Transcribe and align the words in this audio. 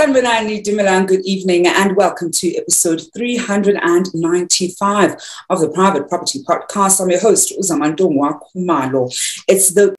Sanbonani 0.00 0.64
Dumoulin, 0.64 1.04
good 1.04 1.20
evening 1.26 1.66
and 1.66 1.94
welcome 1.94 2.30
to 2.30 2.56
episode 2.56 3.02
395 3.14 5.16
of 5.50 5.60
the 5.60 5.68
Private 5.68 6.08
Property 6.08 6.42
Podcast. 6.42 7.02
I'm 7.02 7.10
your 7.10 7.20
host, 7.20 7.52
Uzamantungwa 7.60 8.40
Kumalo. 8.40 9.12
It's 9.46 9.74
the 9.74 9.94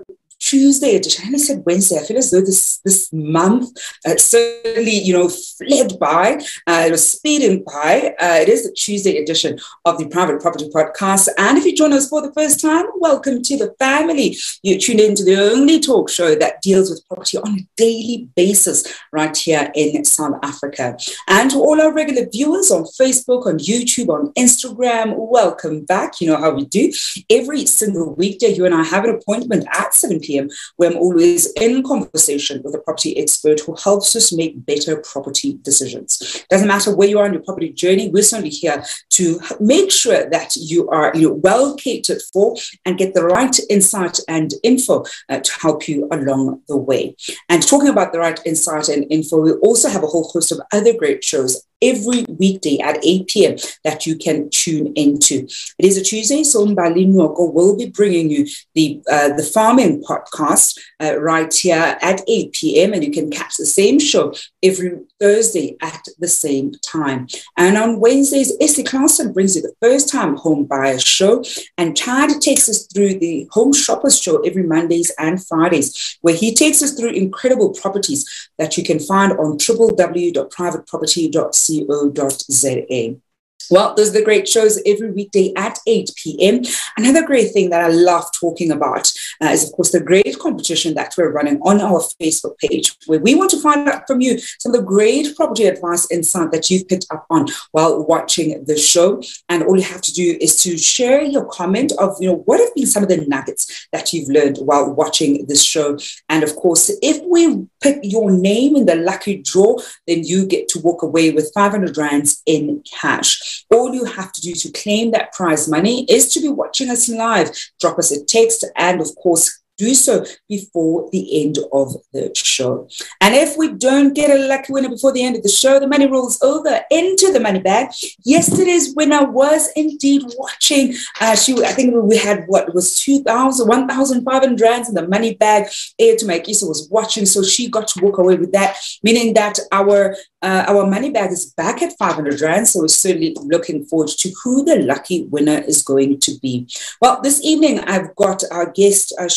Tuesday 0.51 0.97
edition. 0.97 1.33
I 1.33 1.37
said 1.37 1.63
Wednesday. 1.65 1.97
I 1.97 2.03
feel 2.03 2.17
as 2.17 2.29
though 2.29 2.41
this 2.41 2.81
this 2.83 3.09
month 3.13 3.69
uh, 4.05 4.17
certainly, 4.17 4.97
you 4.97 5.13
know, 5.13 5.29
fled 5.29 5.97
by. 5.97 6.43
Uh, 6.67 6.83
it 6.87 6.91
was 6.91 7.09
speeding 7.09 7.63
by. 7.63 8.13
Uh, 8.19 8.39
it 8.41 8.49
is 8.49 8.65
the 8.65 8.73
Tuesday 8.73 9.15
edition 9.19 9.57
of 9.85 9.97
the 9.97 10.09
Private 10.09 10.41
Property 10.41 10.67
Podcast. 10.67 11.29
And 11.37 11.57
if 11.57 11.63
you 11.63 11.73
join 11.73 11.93
us 11.93 12.09
for 12.09 12.21
the 12.21 12.33
first 12.33 12.59
time, 12.59 12.83
welcome 12.97 13.41
to 13.43 13.57
the 13.57 13.73
family. 13.79 14.35
You 14.61 14.77
tune 14.77 14.99
into 14.99 15.23
the 15.23 15.37
only 15.37 15.79
talk 15.79 16.09
show 16.09 16.35
that 16.35 16.61
deals 16.61 16.89
with 16.89 17.07
property 17.07 17.37
on 17.37 17.59
a 17.59 17.67
daily 17.77 18.27
basis 18.35 18.85
right 19.13 19.35
here 19.37 19.71
in 19.73 20.03
South 20.03 20.37
Africa. 20.43 20.97
And 21.29 21.49
to 21.51 21.59
all 21.59 21.79
our 21.79 21.93
regular 21.93 22.27
viewers 22.29 22.71
on 22.71 22.83
Facebook, 22.99 23.45
on 23.45 23.57
YouTube, 23.57 24.09
on 24.09 24.33
Instagram, 24.33 25.13
welcome 25.15 25.85
back. 25.85 26.19
You 26.19 26.27
know 26.27 26.37
how 26.37 26.51
we 26.51 26.65
do. 26.65 26.91
Every 27.29 27.65
single 27.65 28.15
weekday, 28.15 28.49
you 28.49 28.65
and 28.65 28.75
I 28.75 28.83
have 28.83 29.05
an 29.05 29.15
appointment 29.15 29.65
at 29.71 29.93
7 29.93 30.19
p.m 30.19 30.40
PM, 30.41 30.57
where 30.77 30.91
I'm 30.91 30.97
always 30.97 31.51
in 31.53 31.83
conversation 31.83 32.61
with 32.63 32.75
a 32.75 32.79
property 32.79 33.17
expert 33.17 33.59
who 33.61 33.75
helps 33.75 34.15
us 34.15 34.33
make 34.33 34.65
better 34.65 34.97
property 34.97 35.59
decisions. 35.61 36.45
Doesn't 36.49 36.67
matter 36.67 36.95
where 36.95 37.07
you 37.07 37.19
are 37.19 37.25
in 37.25 37.33
your 37.33 37.43
property 37.43 37.69
journey, 37.69 38.09
we're 38.09 38.23
certainly 38.23 38.49
here 38.49 38.83
to 39.11 39.39
make 39.59 39.91
sure 39.91 40.29
that 40.29 40.55
you 40.55 40.89
are 40.89 41.11
you 41.15 41.29
know, 41.29 41.35
well 41.35 41.75
catered 41.75 42.21
for 42.33 42.55
and 42.85 42.97
get 42.97 43.13
the 43.13 43.23
right 43.23 43.57
insight 43.69 44.19
and 44.27 44.53
info 44.63 45.03
uh, 45.29 45.39
to 45.39 45.51
help 45.59 45.87
you 45.87 46.07
along 46.11 46.61
the 46.67 46.77
way. 46.77 47.15
And 47.49 47.65
talking 47.65 47.89
about 47.89 48.11
the 48.11 48.19
right 48.19 48.39
insight 48.45 48.89
and 48.89 49.05
info, 49.09 49.41
we 49.41 49.51
also 49.53 49.89
have 49.89 50.03
a 50.03 50.07
whole 50.07 50.29
host 50.29 50.51
of 50.51 50.61
other 50.71 50.93
great 50.93 51.23
shows 51.23 51.63
every 51.81 52.25
weekday 52.37 52.77
at 52.79 53.03
8 53.03 53.27
p.m. 53.27 53.55
that 53.83 54.05
you 54.05 54.15
can 54.15 54.49
tune 54.49 54.93
into. 54.95 55.47
It 55.79 55.85
is 55.85 55.97
a 55.97 56.03
Tuesday, 56.03 56.43
so 56.43 56.65
Mbali 56.65 57.07
Nwoko 57.07 57.53
will 57.53 57.75
be 57.75 57.89
bringing 57.89 58.29
you 58.29 58.47
the 58.75 59.01
uh, 59.11 59.33
the 59.33 59.43
farming 59.43 60.03
podcast 60.03 60.77
uh, 61.01 61.19
right 61.19 61.51
here 61.53 61.97
at 62.01 62.21
8 62.27 62.53
p.m. 62.53 62.93
and 62.93 63.03
you 63.03 63.11
can 63.11 63.31
catch 63.31 63.57
the 63.57 63.65
same 63.65 63.99
show 63.99 64.33
every 64.61 64.99
Thursday 65.19 65.77
at 65.81 66.05
the 66.19 66.27
same 66.27 66.73
time. 66.85 67.27
And 67.57 67.77
on 67.77 67.99
Wednesdays, 67.99 68.53
Essie 68.61 68.83
Clausen 68.83 69.33
brings 69.33 69.55
you 69.55 69.61
the 69.61 69.73
first 69.81 70.09
time 70.09 70.35
home 70.35 70.65
buyer 70.65 70.99
show, 70.99 71.43
and 71.77 71.97
Chad 71.97 72.29
takes 72.41 72.69
us 72.69 72.85
through 72.93 73.19
the 73.19 73.47
home 73.51 73.73
shoppers 73.73 74.21
show 74.21 74.41
every 74.41 74.63
Mondays 74.63 75.11
and 75.17 75.43
Fridays, 75.45 76.17
where 76.21 76.35
he 76.35 76.53
takes 76.53 76.83
us 76.83 76.93
through 76.93 77.11
incredible 77.11 77.73
properties 77.73 78.49
that 78.57 78.77
you 78.77 78.83
can 78.83 78.99
find 78.99 79.31
on 79.33 79.57
www.privateproperty.ca 79.57 81.70
co.za. 81.79 83.30
Well, 83.69 83.93
those 83.95 84.09
are 84.09 84.19
the 84.19 84.23
great 84.23 84.47
shows 84.47 84.81
every 84.85 85.11
weekday 85.11 85.53
at 85.55 85.79
8 85.87 86.11
p.m. 86.15 86.61
Another 86.97 87.25
great 87.25 87.51
thing 87.51 87.69
that 87.69 87.81
I 87.81 87.89
love 87.89 88.25
talking 88.37 88.71
about 88.71 89.11
uh, 89.41 89.47
is, 89.47 89.65
of 89.65 89.73
course, 89.73 89.91
the 89.91 89.99
great 89.99 90.37
competition 90.39 90.93
that 90.95 91.13
we're 91.17 91.31
running 91.31 91.59
on 91.61 91.81
our 91.81 92.01
Facebook 92.21 92.57
page, 92.57 92.95
where 93.05 93.19
we 93.19 93.35
want 93.35 93.51
to 93.51 93.61
find 93.61 93.87
out 93.87 94.07
from 94.07 94.21
you 94.21 94.39
some 94.59 94.73
of 94.73 94.79
the 94.79 94.85
great 94.85 95.35
property 95.35 95.65
advice 95.65 96.09
insight 96.11 96.51
that 96.51 96.69
you've 96.69 96.87
picked 96.87 97.05
up 97.11 97.25
on 97.29 97.47
while 97.71 98.05
watching 98.05 98.63
the 98.65 98.77
show. 98.77 99.21
And 99.49 99.63
all 99.63 99.77
you 99.77 99.83
have 99.83 100.01
to 100.01 100.13
do 100.13 100.37
is 100.41 100.61
to 100.63 100.77
share 100.77 101.21
your 101.21 101.45
comment 101.45 101.91
of, 101.99 102.15
you 102.19 102.27
know, 102.27 102.37
what 102.45 102.59
have 102.59 102.73
been 102.75 102.85
some 102.85 103.03
of 103.03 103.09
the 103.09 103.25
nuggets 103.27 103.87
that 103.91 104.13
you've 104.13 104.29
learned 104.29 104.57
while 104.57 104.91
watching 104.91 105.45
this 105.47 105.63
show. 105.63 105.97
And 106.29 106.43
of 106.43 106.55
course, 106.55 106.91
if 107.01 107.21
we 107.23 107.67
pick 107.81 107.99
your 108.03 108.31
name 108.31 108.75
in 108.75 108.85
the 108.85 108.95
lucky 108.95 109.37
draw, 109.37 109.77
then 110.07 110.23
you 110.23 110.45
get 110.45 110.67
to 110.69 110.79
walk 110.79 111.03
away 111.03 111.31
with 111.31 111.51
500 111.53 111.97
rands 111.97 112.41
in 112.45 112.83
cash. 112.91 113.50
All 113.71 113.93
you 113.93 114.05
have 114.05 114.31
to 114.33 114.41
do 114.41 114.53
to 114.53 114.71
claim 114.71 115.11
that 115.11 115.33
prize 115.33 115.67
money 115.67 116.05
is 116.05 116.31
to 116.33 116.41
be 116.41 116.49
watching 116.49 116.89
us 116.89 117.09
live. 117.09 117.51
Drop 117.79 117.97
us 117.99 118.11
a 118.11 118.23
text 118.23 118.65
and, 118.75 119.01
of 119.01 119.15
course, 119.15 119.60
do 119.81 119.95
so 119.95 120.23
before 120.47 121.09
the 121.11 121.43
end 121.43 121.57
of 121.73 121.95
the 122.13 122.31
show. 122.35 122.87
And 123.19 123.33
if 123.33 123.57
we 123.57 123.73
don't 123.73 124.13
get 124.13 124.29
a 124.29 124.47
lucky 124.47 124.71
winner 124.73 124.89
before 124.89 125.11
the 125.11 125.23
end 125.23 125.35
of 125.35 125.43
the 125.43 125.49
show, 125.49 125.79
the 125.79 125.87
money 125.87 126.07
rolls 126.07 126.41
over 126.43 126.81
into 126.91 127.31
the 127.33 127.39
money 127.39 127.59
bag. 127.59 127.89
Yesterday's 128.23 128.93
winner 128.95 129.23
was 129.29 129.69
indeed 129.75 130.23
watching. 130.37 130.93
Uh, 131.19 131.35
she, 131.35 131.53
I 131.63 131.71
think 131.71 131.95
we 131.95 132.17
had 132.17 132.45
what 132.47 132.73
was 132.75 132.99
2,000, 132.99 133.67
1,500 133.67 134.61
rands 134.61 134.89
in 134.89 134.95
the 134.95 135.07
money 135.07 135.33
bag. 135.33 135.67
Air 135.97 136.15
to 136.17 136.25
Maikisa 136.25 136.67
was 136.67 136.87
watching, 136.91 137.25
so 137.25 137.41
she 137.43 137.69
got 137.69 137.87
to 137.89 138.03
walk 138.03 138.19
away 138.19 138.35
with 138.35 138.51
that, 138.51 138.77
meaning 139.03 139.33
that 139.33 139.57
our 139.71 140.15
uh, 140.41 140.65
our 140.67 140.87
money 140.87 141.11
bag 141.11 141.31
is 141.31 141.53
back 141.53 141.81
at 141.81 141.95
500 141.99 142.41
Rand, 142.41 142.67
so 142.67 142.81
we're 142.81 142.87
certainly 142.87 143.35
looking 143.43 143.85
forward 143.85 144.09
to 144.09 144.31
who 144.43 144.65
the 144.65 144.77
lucky 144.77 145.25
winner 145.25 145.59
is 145.59 145.83
going 145.83 146.19
to 146.19 146.31
be. 146.41 146.67
Well, 146.99 147.21
this 147.21 147.43
evening 147.43 147.79
I've 147.81 148.15
got 148.15 148.43
our 148.51 148.71
guest, 148.71 149.13
uh, 149.19 149.27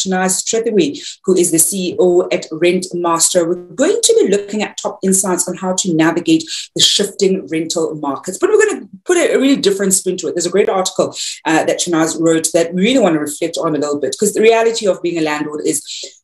Trethewey, 0.42 1.18
who 1.24 1.36
is 1.36 1.50
the 1.50 1.58
CEO 1.58 2.32
at 2.32 2.46
Rentmaster. 2.50 3.46
We're 3.46 3.74
going 3.74 4.00
to 4.02 4.14
be 4.20 4.30
looking 4.30 4.62
at 4.62 4.78
top 4.78 4.98
insights 5.02 5.48
on 5.48 5.56
how 5.56 5.74
to 5.74 5.94
navigate 5.94 6.44
the 6.74 6.82
shifting 6.82 7.46
rental 7.48 7.94
markets, 7.96 8.38
but 8.38 8.50
we're 8.50 8.66
going 8.66 8.80
to 8.80 8.88
put 9.04 9.16
a, 9.16 9.36
really 9.36 9.56
different 9.56 9.92
spin 9.92 10.16
to 10.18 10.28
it. 10.28 10.34
There's 10.34 10.46
a 10.46 10.50
great 10.50 10.68
article 10.68 11.14
uh, 11.44 11.64
that 11.64 11.80
Shanaaz 11.80 12.20
wrote 12.20 12.48
that 12.52 12.72
we 12.72 12.82
really 12.82 13.00
want 13.00 13.14
to 13.14 13.20
reflect 13.20 13.58
on 13.58 13.74
a 13.74 13.78
little 13.78 14.00
bit 14.00 14.12
because 14.12 14.34
the 14.34 14.40
reality 14.40 14.86
of 14.86 15.02
being 15.02 15.18
a 15.18 15.22
landlord 15.22 15.62
is 15.64 15.82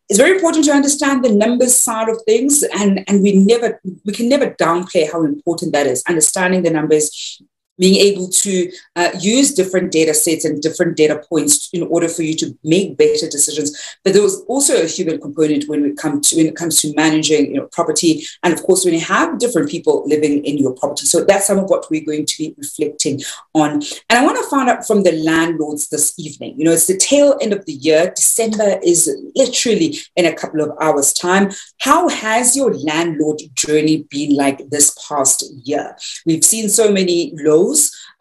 it's 0.08 0.18
very 0.18 0.32
important 0.32 0.64
to 0.64 0.72
understand 0.72 1.24
the 1.24 1.32
numbers 1.32 1.76
side 1.76 2.08
of 2.08 2.20
things 2.26 2.64
and 2.64 3.04
and 3.08 3.22
we 3.22 3.32
never 3.32 3.80
we 4.04 4.12
can 4.12 4.28
never 4.28 4.50
downplay 4.50 5.10
how 5.10 5.22
important 5.24 5.72
that 5.72 5.86
is 5.86 6.02
understanding 6.08 6.62
the 6.64 6.70
numbers 6.70 7.40
being 7.80 7.96
able 7.96 8.28
to 8.28 8.70
uh, 8.94 9.10
use 9.18 9.54
different 9.54 9.90
data 9.90 10.14
sets 10.14 10.44
and 10.44 10.60
different 10.62 10.96
data 10.96 11.20
points 11.28 11.70
in 11.72 11.82
order 11.84 12.08
for 12.08 12.22
you 12.22 12.34
to 12.34 12.56
make 12.62 12.96
better 12.96 13.28
decisions. 13.28 13.96
But 14.04 14.12
there 14.12 14.22
was 14.22 14.42
also 14.42 14.80
a 14.80 14.86
human 14.86 15.20
component 15.20 15.68
when 15.68 15.84
it 15.84 15.96
comes 15.96 16.28
to 16.28 16.36
when 16.36 16.46
it 16.46 16.56
comes 16.56 16.80
to 16.82 16.94
managing 16.94 17.46
you 17.46 17.60
know, 17.60 17.66
property, 17.72 18.22
and 18.42 18.52
of 18.52 18.62
course 18.62 18.84
when 18.84 18.94
you 18.94 19.00
have 19.00 19.38
different 19.38 19.70
people 19.70 20.04
living 20.06 20.44
in 20.44 20.58
your 20.58 20.74
property. 20.74 21.06
So 21.06 21.24
that's 21.24 21.46
some 21.46 21.58
of 21.58 21.70
what 21.70 21.90
we're 21.90 22.04
going 22.04 22.26
to 22.26 22.38
be 22.38 22.54
reflecting 22.58 23.20
on. 23.54 23.82
And 24.10 24.18
I 24.18 24.24
want 24.24 24.38
to 24.38 24.50
find 24.50 24.68
out 24.68 24.86
from 24.86 25.02
the 25.02 25.12
landlords 25.12 25.88
this 25.88 26.18
evening. 26.18 26.58
You 26.58 26.66
know, 26.66 26.72
it's 26.72 26.86
the 26.86 26.98
tail 26.98 27.38
end 27.40 27.54
of 27.54 27.64
the 27.64 27.72
year. 27.72 28.12
December 28.14 28.78
is 28.84 29.10
literally 29.34 29.98
in 30.16 30.26
a 30.26 30.34
couple 30.34 30.60
of 30.60 30.76
hours' 30.80 31.14
time. 31.14 31.50
How 31.80 32.08
has 32.08 32.56
your 32.56 32.74
landlord 32.74 33.40
journey 33.54 34.04
been 34.10 34.36
like 34.36 34.68
this 34.68 34.96
past 35.08 35.44
year? 35.64 35.96
We've 36.26 36.44
seen 36.44 36.68
so 36.68 36.92
many 36.92 37.32
lows 37.36 37.69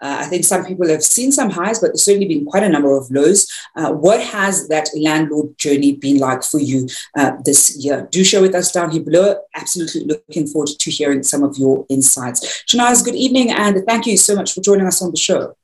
Uh, 0.01 0.17
I 0.21 0.25
think 0.25 0.45
some 0.45 0.65
people 0.65 0.87
have 0.87 1.03
seen 1.03 1.31
some 1.31 1.49
highs, 1.49 1.79
but 1.79 1.87
there's 1.87 2.03
certainly 2.03 2.27
been 2.27 2.45
quite 2.45 2.63
a 2.63 2.69
number 2.69 2.95
of 2.95 3.09
lows. 3.11 3.47
Uh, 3.75 3.91
what 3.91 4.21
has 4.21 4.67
that 4.69 4.89
landlord 4.95 5.57
journey 5.57 5.93
been 5.93 6.17
like 6.17 6.43
for 6.43 6.59
you 6.59 6.87
uh, 7.17 7.33
this 7.43 7.77
year? 7.77 8.07
Do 8.11 8.23
share 8.23 8.41
with 8.41 8.55
us 8.55 8.71
down 8.71 8.91
here 8.91 9.03
below. 9.03 9.35
Absolutely 9.55 10.05
looking 10.05 10.47
forward 10.47 10.69
to 10.79 10.91
hearing 10.91 11.23
some 11.23 11.43
of 11.43 11.57
your 11.57 11.85
insights. 11.89 12.63
Shanaaz, 12.63 13.03
good 13.03 13.15
evening, 13.15 13.51
and 13.51 13.83
thank 13.85 14.05
you 14.05 14.17
so 14.17 14.35
much 14.35 14.53
for 14.53 14.61
joining 14.61 14.87
us 14.87 15.01
on 15.01 15.11
the 15.11 15.17
show. 15.17 15.55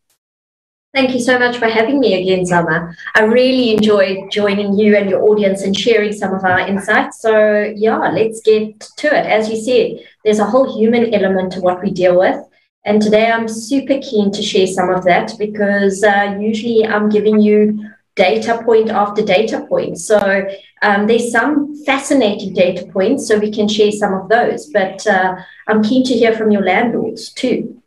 Thank 0.95 1.13
you 1.13 1.19
so 1.19 1.37
much 1.37 1.57
for 1.57 1.67
having 1.67 1.99
me 1.99 2.21
again, 2.21 2.45
Zama. 2.45 2.95
I 3.15 3.23
really 3.23 3.73
enjoyed 3.73 4.31
joining 4.31 4.79
you 4.79 4.95
and 4.95 5.09
your 5.09 5.23
audience 5.23 5.61
and 5.61 5.75
sharing 5.75 6.13
some 6.13 6.33
of 6.33 6.45
our 6.45 6.59
insights. 6.59 7.19
So, 7.19 7.73
yeah, 7.75 7.97
let's 7.97 8.39
get 8.39 8.79
to 8.79 9.07
it. 9.07 9.25
As 9.25 9.49
you 9.49 9.57
said, 9.57 10.07
there's 10.23 10.39
a 10.39 10.45
whole 10.45 10.77
human 10.77 11.13
element 11.13 11.51
to 11.51 11.59
what 11.59 11.83
we 11.83 11.91
deal 11.91 12.17
with. 12.17 12.39
And 12.85 13.01
today 13.01 13.31
I'm 13.31 13.47
super 13.47 13.99
keen 13.99 14.31
to 14.31 14.43
share 14.43 14.67
some 14.67 14.89
of 14.89 15.03
that 15.05 15.33
because 15.39 16.03
uh, 16.03 16.37
usually 16.39 16.85
I'm 16.85 17.09
giving 17.09 17.41
you 17.41 17.83
data 18.15 18.61
point 18.63 18.89
after 18.89 19.23
data 19.23 19.65
point. 19.67 19.97
So 19.97 20.47
um, 20.83 21.07
there's 21.07 21.31
some 21.31 21.75
fascinating 21.83 22.53
data 22.53 22.85
points, 22.85 23.27
so 23.27 23.39
we 23.39 23.51
can 23.51 23.67
share 23.67 23.91
some 23.91 24.13
of 24.13 24.29
those. 24.29 24.67
But 24.67 25.05
uh, 25.07 25.35
I'm 25.67 25.83
keen 25.83 26.03
to 26.05 26.13
hear 26.13 26.33
from 26.33 26.51
your 26.51 26.63
landlords 26.63 27.31
too. 27.33 27.81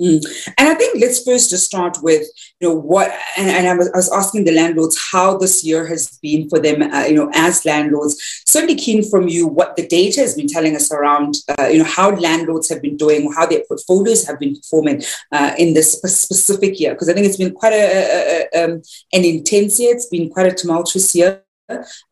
Mm. 0.00 0.24
And 0.56 0.68
I 0.68 0.74
think 0.74 1.00
let's 1.00 1.22
first 1.22 1.50
just 1.50 1.66
start 1.66 1.98
with, 2.02 2.26
you 2.60 2.68
know, 2.68 2.74
what, 2.74 3.10
and, 3.36 3.50
and 3.50 3.68
I, 3.68 3.74
was, 3.74 3.90
I, 3.92 3.96
was, 3.96 4.10
asking 4.10 4.44
the 4.44 4.52
landlords 4.52 4.98
how 5.12 5.36
this 5.36 5.62
year 5.62 5.86
has 5.86 6.18
been 6.22 6.48
for 6.48 6.58
them, 6.58 6.82
uh, 6.82 7.04
you 7.04 7.14
know, 7.14 7.30
as 7.34 7.64
landlords. 7.66 8.16
Certainly 8.46 8.76
keen 8.76 9.08
from 9.08 9.28
you 9.28 9.46
what 9.46 9.76
the 9.76 9.86
data 9.86 10.20
has 10.20 10.34
been 10.34 10.46
telling 10.46 10.74
us 10.74 10.90
around, 10.90 11.34
uh, 11.58 11.66
you 11.66 11.78
know, 11.78 11.84
how 11.84 12.10
landlords 12.10 12.68
have 12.70 12.80
been 12.80 12.96
doing, 12.96 13.30
how 13.32 13.44
their 13.44 13.62
portfolios 13.68 14.26
have 14.26 14.40
been 14.40 14.56
performing 14.56 15.02
uh, 15.32 15.54
in 15.58 15.74
this 15.74 15.92
specific 15.92 16.80
year. 16.80 16.92
Because 16.92 17.10
I 17.10 17.12
think 17.12 17.26
it's 17.26 17.36
been 17.36 17.52
quite 17.52 17.74
a, 17.74 17.76
a, 17.76 18.48
a 18.54 18.64
um, 18.64 18.82
an 19.12 19.24
intense 19.24 19.78
year. 19.78 19.94
It's 19.94 20.06
been 20.06 20.30
quite 20.30 20.46
a 20.46 20.54
tumultuous 20.54 21.14
year 21.14 21.42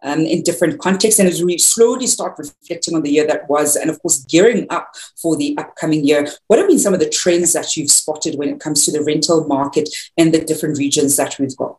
um, 0.02 0.20
in 0.20 0.42
different 0.42 0.80
contexts. 0.80 1.18
And 1.18 1.28
as 1.28 1.42
we 1.42 1.58
slowly 1.58 2.06
start 2.06 2.38
reflecting 2.38 2.94
on 2.94 3.02
the 3.02 3.10
year 3.10 3.26
that 3.26 3.48
was, 3.48 3.76
and 3.76 3.90
of 3.90 4.00
course, 4.02 4.24
gearing 4.24 4.66
up 4.70 4.94
for 5.20 5.36
the 5.36 5.56
upcoming 5.58 6.04
year, 6.04 6.28
what 6.46 6.58
have 6.58 6.68
been 6.68 6.78
some 6.78 6.94
of 6.94 7.00
the 7.00 7.08
trends 7.08 7.52
that 7.52 7.76
you've 7.76 7.90
spotted 7.90 8.36
when 8.36 8.48
it 8.48 8.60
comes 8.60 8.84
to 8.84 8.92
the 8.92 9.02
rental 9.02 9.46
market 9.46 9.88
and 10.16 10.32
the 10.32 10.44
different 10.44 10.78
regions 10.78 11.16
that 11.16 11.38
we've 11.38 11.56
got? 11.56 11.78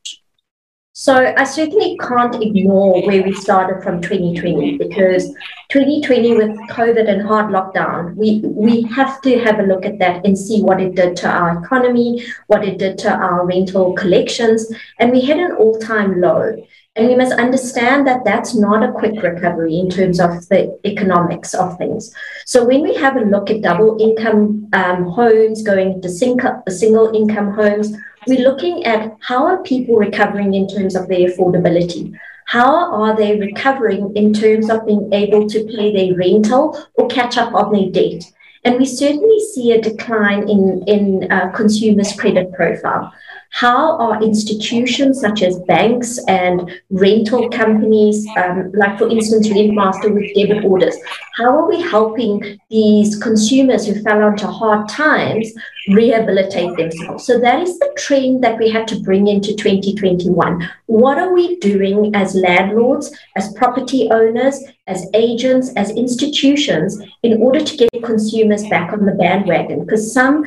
So 0.99 1.33
I 1.37 1.45
certainly 1.45 1.97
can't 1.97 2.35
ignore 2.43 3.01
where 3.07 3.23
we 3.23 3.33
started 3.33 3.81
from 3.81 4.01
2020 4.01 4.77
because 4.77 5.27
2020 5.69 6.35
with 6.35 6.49
COVID 6.71 7.07
and 7.07 7.21
hard 7.21 7.53
lockdown, 7.53 8.15
we, 8.15 8.41
we 8.43 8.81
have 8.81 9.21
to 9.21 9.39
have 9.39 9.59
a 9.59 9.63
look 9.63 9.85
at 9.85 9.97
that 9.99 10.25
and 10.25 10.37
see 10.37 10.61
what 10.61 10.81
it 10.81 10.95
did 10.95 11.15
to 11.15 11.29
our 11.29 11.63
economy, 11.63 12.25
what 12.48 12.65
it 12.65 12.79
did 12.79 12.98
to 12.98 13.13
our 13.13 13.45
rental 13.45 13.93
collections. 13.93 14.69
And 15.00 15.13
we 15.13 15.21
had 15.21 15.38
an 15.38 15.53
all-time 15.53 16.19
low. 16.19 16.67
And 16.96 17.08
we 17.08 17.15
must 17.15 17.34
understand 17.34 18.08
that 18.08 18.25
that's 18.25 18.55
not 18.55 18.84
a 18.84 18.91
quick 18.91 19.22
recovery 19.22 19.77
in 19.77 19.89
terms 19.89 20.19
of 20.19 20.48
the 20.50 20.77
economics 20.86 21.53
of 21.53 21.77
things. 21.77 22.13
So 22.46 22.65
when 22.65 22.81
we 22.81 22.96
have 22.96 23.15
a 23.15 23.22
look 23.22 23.50
at 23.50 23.62
double 23.62 23.98
income 24.01 24.67
um, 24.74 25.05
homes 25.05 25.62
going 25.62 26.01
to 26.01 26.10
single, 26.10 27.15
income 27.15 27.53
homes, 27.53 27.96
we're 28.27 28.48
looking 28.48 28.86
at 28.86 29.15
how 29.22 29.46
are 29.46 29.63
people 29.63 29.96
recovering 29.96 30.53
in 30.55 30.67
terms 30.67 30.96
of 30.96 31.08
their 31.08 31.29
affordability? 31.29 32.17
How 32.48 32.91
are 32.91 33.15
they 33.15 33.39
recovering 33.39 34.12
in 34.17 34.34
terms 34.34 34.69
of 34.69 34.86
being 34.86 35.13
able 35.13 35.48
to 35.48 35.63
pay 35.65 35.93
their 35.93 36.17
rental 36.17 36.86
or 36.96 37.08
catch 37.08 37.38
up 37.38 37.53
on 37.53 37.72
their 37.72 37.91
debt? 37.91 38.24
And 38.65 38.77
we 38.77 38.86
certainly 38.86 39.39
see 39.53 39.72
a 39.72 39.81
decline 39.81 40.50
in, 40.50 40.84
in 40.88 41.31
uh, 41.31 41.51
consumers' 41.51 42.13
credit 42.13 42.51
profile 42.51 43.13
how 43.51 43.98
are 43.98 44.22
institutions 44.24 45.20
such 45.20 45.41
as 45.41 45.60
banks 45.62 46.20
and 46.27 46.72
rental 46.89 47.50
companies, 47.50 48.25
um, 48.38 48.72
like 48.74 48.98
for 48.98 49.10
instance, 49.10 49.48
Rentmaster 49.50 50.13
with 50.13 50.34
debit 50.36 50.63
orders, 50.63 50.96
how 51.36 51.58
are 51.58 51.68
we 51.68 51.82
helping 51.82 52.60
these 52.70 53.15
consumers 53.18 53.88
who 53.88 54.01
fell 54.01 54.24
onto 54.24 54.46
hard 54.46 54.88
times 54.88 55.51
rehabilitate 55.89 56.77
themselves? 56.77 57.25
So 57.25 57.39
that 57.39 57.62
is 57.62 57.79
the 57.79 57.91
trend 57.98 58.44
that 58.44 58.58
we 58.60 58.70
had 58.70 58.88
to 58.89 59.00
bring 59.00 59.27
into 59.27 59.56
2021. 59.56 60.70
What 60.86 61.18
are 61.18 61.34
we 61.34 61.58
doing 61.58 62.15
as 62.15 62.36
landlords, 62.36 63.12
as 63.36 63.53
property 63.53 64.10
owners, 64.12 64.62
as 64.88 65.08
agents, 65.13 65.72
as 65.75 65.89
institutions 65.91 67.01
in 67.24 67.41
order 67.41 67.63
to 67.63 67.77
get 67.77 68.03
consumers 68.03 68.68
back 68.68 68.94
on 68.94 69.06
the 69.06 69.13
bandwagon? 69.13 69.86
Because 69.86 70.13
some 70.13 70.44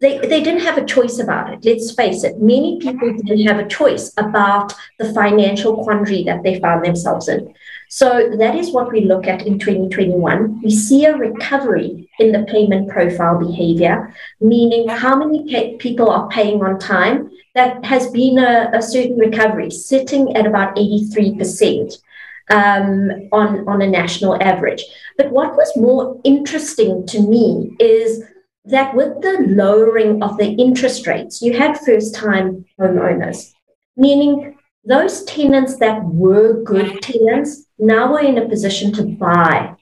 they, 0.00 0.18
they 0.18 0.42
didn't 0.42 0.62
have 0.62 0.78
a 0.78 0.84
choice 0.84 1.18
about 1.18 1.52
it. 1.52 1.64
Let's 1.64 1.92
face 1.92 2.24
it, 2.24 2.40
many 2.40 2.78
people 2.80 3.12
didn't 3.12 3.46
have 3.46 3.58
a 3.58 3.68
choice 3.68 4.12
about 4.16 4.74
the 4.98 5.12
financial 5.12 5.84
quandary 5.84 6.24
that 6.24 6.42
they 6.42 6.58
found 6.58 6.84
themselves 6.84 7.28
in. 7.28 7.52
So 7.90 8.30
that 8.38 8.54
is 8.54 8.70
what 8.70 8.90
we 8.90 9.02
look 9.02 9.26
at 9.26 9.46
in 9.46 9.58
2021. 9.58 10.62
We 10.62 10.70
see 10.70 11.04
a 11.04 11.16
recovery 11.16 12.08
in 12.18 12.32
the 12.32 12.44
payment 12.44 12.88
profile 12.88 13.38
behavior, 13.38 14.14
meaning 14.40 14.88
how 14.88 15.16
many 15.16 15.50
pay- 15.50 15.76
people 15.76 16.08
are 16.08 16.28
paying 16.28 16.62
on 16.62 16.78
time. 16.78 17.30
That 17.54 17.84
has 17.84 18.08
been 18.10 18.38
a, 18.38 18.70
a 18.72 18.80
certain 18.80 19.18
recovery, 19.18 19.70
sitting 19.70 20.34
at 20.36 20.46
about 20.46 20.76
83%. 20.76 21.98
Um, 22.52 23.28
on, 23.30 23.68
on 23.68 23.80
a 23.80 23.86
national 23.86 24.42
average. 24.42 24.84
But 25.16 25.30
what 25.30 25.54
was 25.54 25.70
more 25.76 26.20
interesting 26.24 27.06
to 27.06 27.20
me 27.20 27.76
is 27.78 28.24
that 28.64 28.94
with 28.94 29.20
the 29.22 29.44
lowering 29.48 30.22
of 30.22 30.36
the 30.36 30.48
interest 30.48 31.06
rates, 31.06 31.40
you 31.40 31.56
had 31.56 31.78
first 31.78 32.14
time 32.14 32.64
homeowners, 32.78 33.52
meaning 33.96 34.58
those 34.84 35.24
tenants 35.24 35.76
that 35.78 36.04
were 36.04 36.62
good 36.62 37.02
tenants 37.02 37.66
now 37.78 38.12
were 38.12 38.20
in 38.20 38.38
a 38.38 38.48
position 38.48 38.92
to 38.92 39.02
buy 39.02 39.74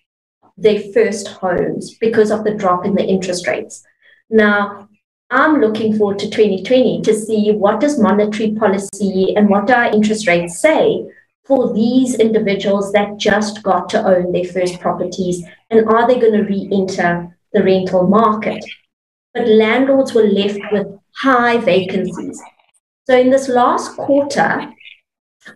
their 0.56 0.80
first 0.92 1.28
homes 1.28 1.97
because 1.99 2.30
of 2.30 2.44
the 2.44 2.54
drop 2.54 2.85
in 2.85 2.94
the 2.94 3.04
interest 3.04 3.47
rates. 3.47 3.85
Now, 4.28 4.88
I'm 5.30 5.61
looking 5.61 5.97
forward 5.97 6.18
to 6.20 6.30
2020 6.30 7.02
to 7.02 7.14
see 7.14 7.52
what 7.52 7.80
does 7.80 7.99
monetary 7.99 8.54
policy 8.54 9.35
and 9.37 9.49
what 9.49 9.66
do 9.66 9.75
our 9.75 9.92
interest 9.92 10.26
rates 10.26 10.58
say 10.58 11.06
for 11.44 11.75
these 11.75 12.14
individuals 12.14 12.92
that 12.92 13.18
just 13.18 13.62
got 13.62 13.88
to 13.90 14.04
own 14.04 14.32
their 14.32 14.44
first 14.44 14.80
properties 14.80 15.44
and 15.70 15.87
are 15.88 16.06
they 16.06 16.18
going 16.18 16.32
to 16.32 16.42
re-enter 16.42 17.37
the 17.52 17.62
rental 17.62 18.07
market. 18.07 18.64
But 19.35 19.49
landlords 19.49 20.14
were 20.14 20.25
left 20.25 20.61
with 20.73 20.87
high 21.17 21.59
vacancies. 21.59 22.40
So 23.09 23.19
in 23.19 23.31
this 23.31 23.49
last 23.49 23.97
quarter, 23.97 24.73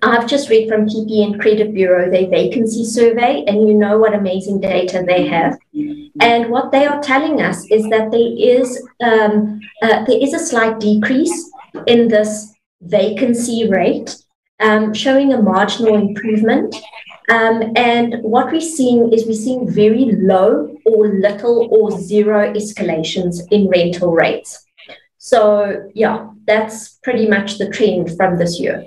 I've 0.01 0.27
just 0.27 0.49
read 0.49 0.69
from 0.69 0.87
TPN 0.87 1.41
Credit 1.41 1.75
Bureau 1.75 2.11
their 2.11 2.29
vacancy 2.29 2.85
survey, 2.85 3.45
and 3.47 3.69
you 3.69 3.75
know 3.75 3.99
what 3.99 4.15
amazing 4.15 4.61
data 4.61 5.05
they 5.07 5.27
have. 5.27 5.59
And 6.21 6.51
what 6.51 6.73
they 6.73 6.87
are 6.87 7.03
telling 7.03 7.43
us 7.43 7.67
is 7.71 7.83
that 7.91 8.11
there 8.11 8.33
is 8.37 8.89
um, 9.03 9.61
uh, 9.83 10.05
there 10.05 10.19
is 10.19 10.33
a 10.33 10.39
slight 10.39 10.81
decrease 10.81 11.51
in 11.87 12.09
this 12.09 12.55
vacancy 12.81 13.69
rate, 13.69 14.17
um, 14.61 14.95
showing 14.95 15.33
a 15.33 15.43
marginal 15.43 15.95
improvement 15.95 16.75
um, 17.29 17.73
and 17.77 18.23
what 18.23 18.53
we're 18.53 18.61
seeing 18.61 19.13
is 19.13 19.27
we're 19.27 19.35
seeing 19.35 19.71
very 19.71 20.07
low 20.13 20.72
or 20.85 21.09
little 21.09 21.69
or 21.71 21.91
zero 21.99 22.53
escalations 22.53 23.41
in 23.51 23.69
rental 23.69 24.13
rates. 24.13 24.65
So, 25.19 25.91
yeah, 25.95 26.31
that's 26.47 26.99
pretty 27.03 27.29
much 27.29 27.59
the 27.59 27.69
trend 27.69 28.17
from 28.17 28.39
this 28.39 28.59
year. 28.59 28.85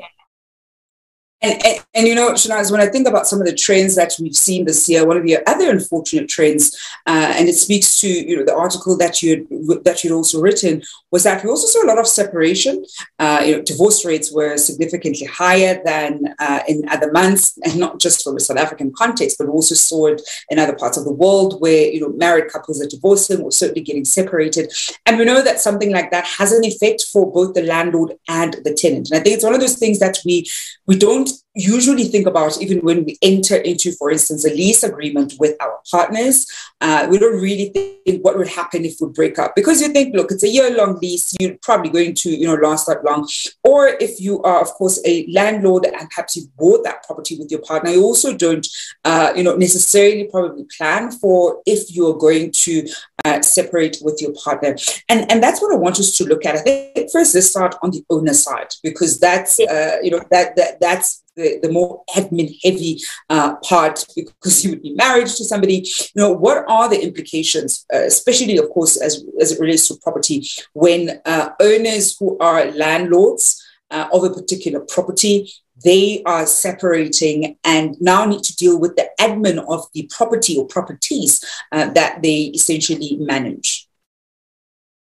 And, 1.42 1.66
and, 1.66 1.86
and, 1.94 2.08
you 2.08 2.16
know, 2.16 2.32
Shanaaz, 2.32 2.72
when 2.72 2.82
I 2.82 2.88
think 2.88 3.08
about 3.08 3.28
some 3.28 3.40
of 3.40 3.46
the 3.46 3.54
trends 3.54 3.96
that 3.96 4.14
we've 4.20 4.36
seen 4.36 4.66
this 4.66 4.88
year, 4.88 5.06
one 5.06 5.18
of 5.18 5.24
the 5.24 5.38
other 5.46 5.70
unfortunate 5.70 6.30
trends, 6.30 6.76
uh, 7.06 7.34
and 7.36 7.48
it 7.50 7.56
speaks 7.56 8.00
to 8.00 8.08
you 8.08 8.38
know 8.38 8.46
the 8.46 8.56
article 8.56 8.98
that 8.98 9.22
you 9.22 9.46
that 9.84 10.04
you'd 10.04 10.14
also 10.14 10.40
written, 10.40 10.82
was 11.12 11.24
that 11.24 11.44
we 11.44 11.50
also 11.50 11.68
saw 11.68 11.86
a 11.86 11.90
lot 11.90 12.00
of 12.00 12.08
separation. 12.08 12.84
Uh, 13.20 13.44
you 13.46 13.56
know, 13.56 13.62
divorce 13.62 14.06
rates 14.06 14.32
were 14.32 14.58
significantly 14.58 15.28
higher 15.28 15.82
than 15.86 16.34
uh, 16.40 16.62
in 16.68 16.88
other 16.90 17.12
months, 17.12 17.58
and 17.64 17.78
not 17.78 18.00
just 18.00 18.24
from 18.24 18.38
a 18.38 18.40
South 18.40 18.58
African 18.58 18.92
context, 18.94 19.38
but 19.38 19.48
we 19.48 19.54
also 19.54 19.76
saw 19.76 20.08
it 20.08 20.22
in 20.50 20.58
other 20.58 20.76
parts 20.76 20.98
of 20.98 21.04
the 21.04 21.14
world 21.14 21.60
where 21.60 21.92
you 21.92 22.00
know 22.00 22.10
married 22.14 22.48
couples 22.52 22.82
are 22.82 22.88
divorcing 22.88 23.42
or 23.42 23.52
certainly 23.52 23.82
getting 23.82 24.06
separated. 24.06 24.72
And 25.06 25.20
we 25.20 25.26
know 25.26 25.44
that 25.44 25.60
something 25.60 25.92
like 25.92 26.12
that 26.12 26.26
has 26.26 26.54
an 26.54 26.64
effect 26.64 27.06
for 27.12 27.32
both 27.32 27.54
the 27.54 27.64
landlord 27.64 28.14
and 28.30 28.56
the 28.64 28.74
tenant. 28.74 29.12
And 29.12 29.20
I 29.20 29.24
think 29.24 29.36
it's 29.36 29.44
one 29.44 29.54
of 29.54 29.60
those 29.60 29.78
things 29.78 30.00
that 30.00 30.18
we 30.26 30.48
we 30.88 30.98
don't 30.98 31.25
don't 31.26 31.40
usually 31.54 32.06
think 32.06 32.28
about 32.28 32.62
even 32.62 32.80
when 32.80 33.06
we 33.06 33.18
enter 33.22 33.56
into, 33.56 33.92
for 33.94 34.12
instance, 34.12 34.46
a 34.46 34.50
lease 34.50 34.84
agreement 34.84 35.34
with 35.40 35.56
our 35.62 35.80
partners. 35.90 36.46
Uh, 36.82 37.08
we 37.10 37.18
don't 37.18 37.42
really 37.42 37.70
think 37.70 38.24
what 38.24 38.38
would 38.38 38.48
happen 38.48 38.84
if 38.84 38.96
we 39.00 39.08
break 39.10 39.40
up 39.40 39.56
because 39.56 39.82
you 39.82 39.88
think, 39.90 40.14
look, 40.16 40.32
it's 40.32 40.44
a 40.44 40.50
year-long 40.50 41.00
lease. 41.00 41.34
You're 41.40 41.58
probably 41.62 41.90
going 41.90 42.14
to, 42.16 42.30
you 42.30 42.48
know, 42.48 42.56
last 42.56 42.88
that 42.88 43.04
long. 43.04 43.28
Or 43.64 43.88
if 43.88 44.20
you 44.20 44.42
are, 44.44 44.62
of 44.62 44.70
course, 44.70 45.00
a 45.06 45.26
landlord 45.32 45.86
and 45.86 46.10
perhaps 46.10 46.36
you've 46.36 46.56
bought 46.58 46.84
that 46.84 47.04
property 47.04 47.38
with 47.38 47.50
your 47.50 47.62
partner, 47.62 47.92
you 47.92 48.04
also 48.04 48.36
don't, 48.36 48.68
uh, 49.06 49.32
you 49.36 49.44
know, 49.44 49.56
necessarily 49.56 50.26
probably 50.26 50.66
plan 50.78 51.12
for 51.12 51.62
if 51.66 51.96
you're 51.96 52.18
going 52.18 52.52
to 52.52 52.88
uh, 53.24 53.42
separate 53.42 53.98
with 54.02 54.22
your 54.22 54.34
partner. 54.34 54.76
And 55.10 55.30
and 55.32 55.42
that's 55.42 55.62
what 55.62 55.74
I 55.74 55.78
want 55.78 56.00
us 56.00 56.16
to 56.18 56.26
look 56.26 56.46
at. 56.46 56.56
I 56.56 56.60
think 56.60 57.12
first 57.12 57.34
let's 57.34 57.50
start 57.50 57.76
on 57.82 57.92
the 57.92 58.04
owner 58.10 58.34
side 58.34 58.68
because 58.84 59.20
that's 59.20 59.60
uh, 59.60 59.98
you 60.04 60.12
know 60.12 60.22
that 60.32 60.56
that 60.56 60.80
that's 60.80 61.15
the, 61.36 61.60
the 61.62 61.72
more 61.72 62.04
admin 62.16 62.58
heavy 62.64 63.00
uh, 63.30 63.56
part 63.58 64.06
because 64.16 64.64
you 64.64 64.72
would 64.72 64.82
be 64.82 64.94
married 64.94 65.28
to 65.28 65.44
somebody. 65.44 65.86
You 66.16 66.22
know, 66.22 66.32
what 66.32 66.66
are 66.68 66.90
the 66.90 67.02
implications, 67.02 67.86
uh, 67.94 68.04
especially, 68.04 68.58
of 68.58 68.70
course, 68.70 69.02
as, 69.02 69.24
as 69.40 69.52
it 69.52 69.60
relates 69.60 69.88
to 69.88 69.96
property, 70.02 70.48
when 70.74 71.22
uh, 71.26 71.50
owners 71.60 72.18
who 72.18 72.38
are 72.40 72.72
landlords 72.72 73.62
uh, 73.92 74.08
of 74.12 74.24
a 74.24 74.30
particular 74.30 74.80
property 74.80 75.50
they 75.84 76.24
are 76.26 76.46
separating 76.46 77.58
and 77.64 77.96
now 78.00 78.26
need 78.26 78.44
to 78.44 78.56
deal 78.56 78.80
with 78.80 78.96
the 78.96 79.10
admin 79.20 79.64
of 79.68 79.86
the 79.94 80.10
property 80.10 80.58
or 80.58 80.66
properties 80.66 81.44
uh, 81.72 81.90
that 81.92 82.22
they 82.22 82.44
essentially 82.56 83.18
manage. 83.18 83.85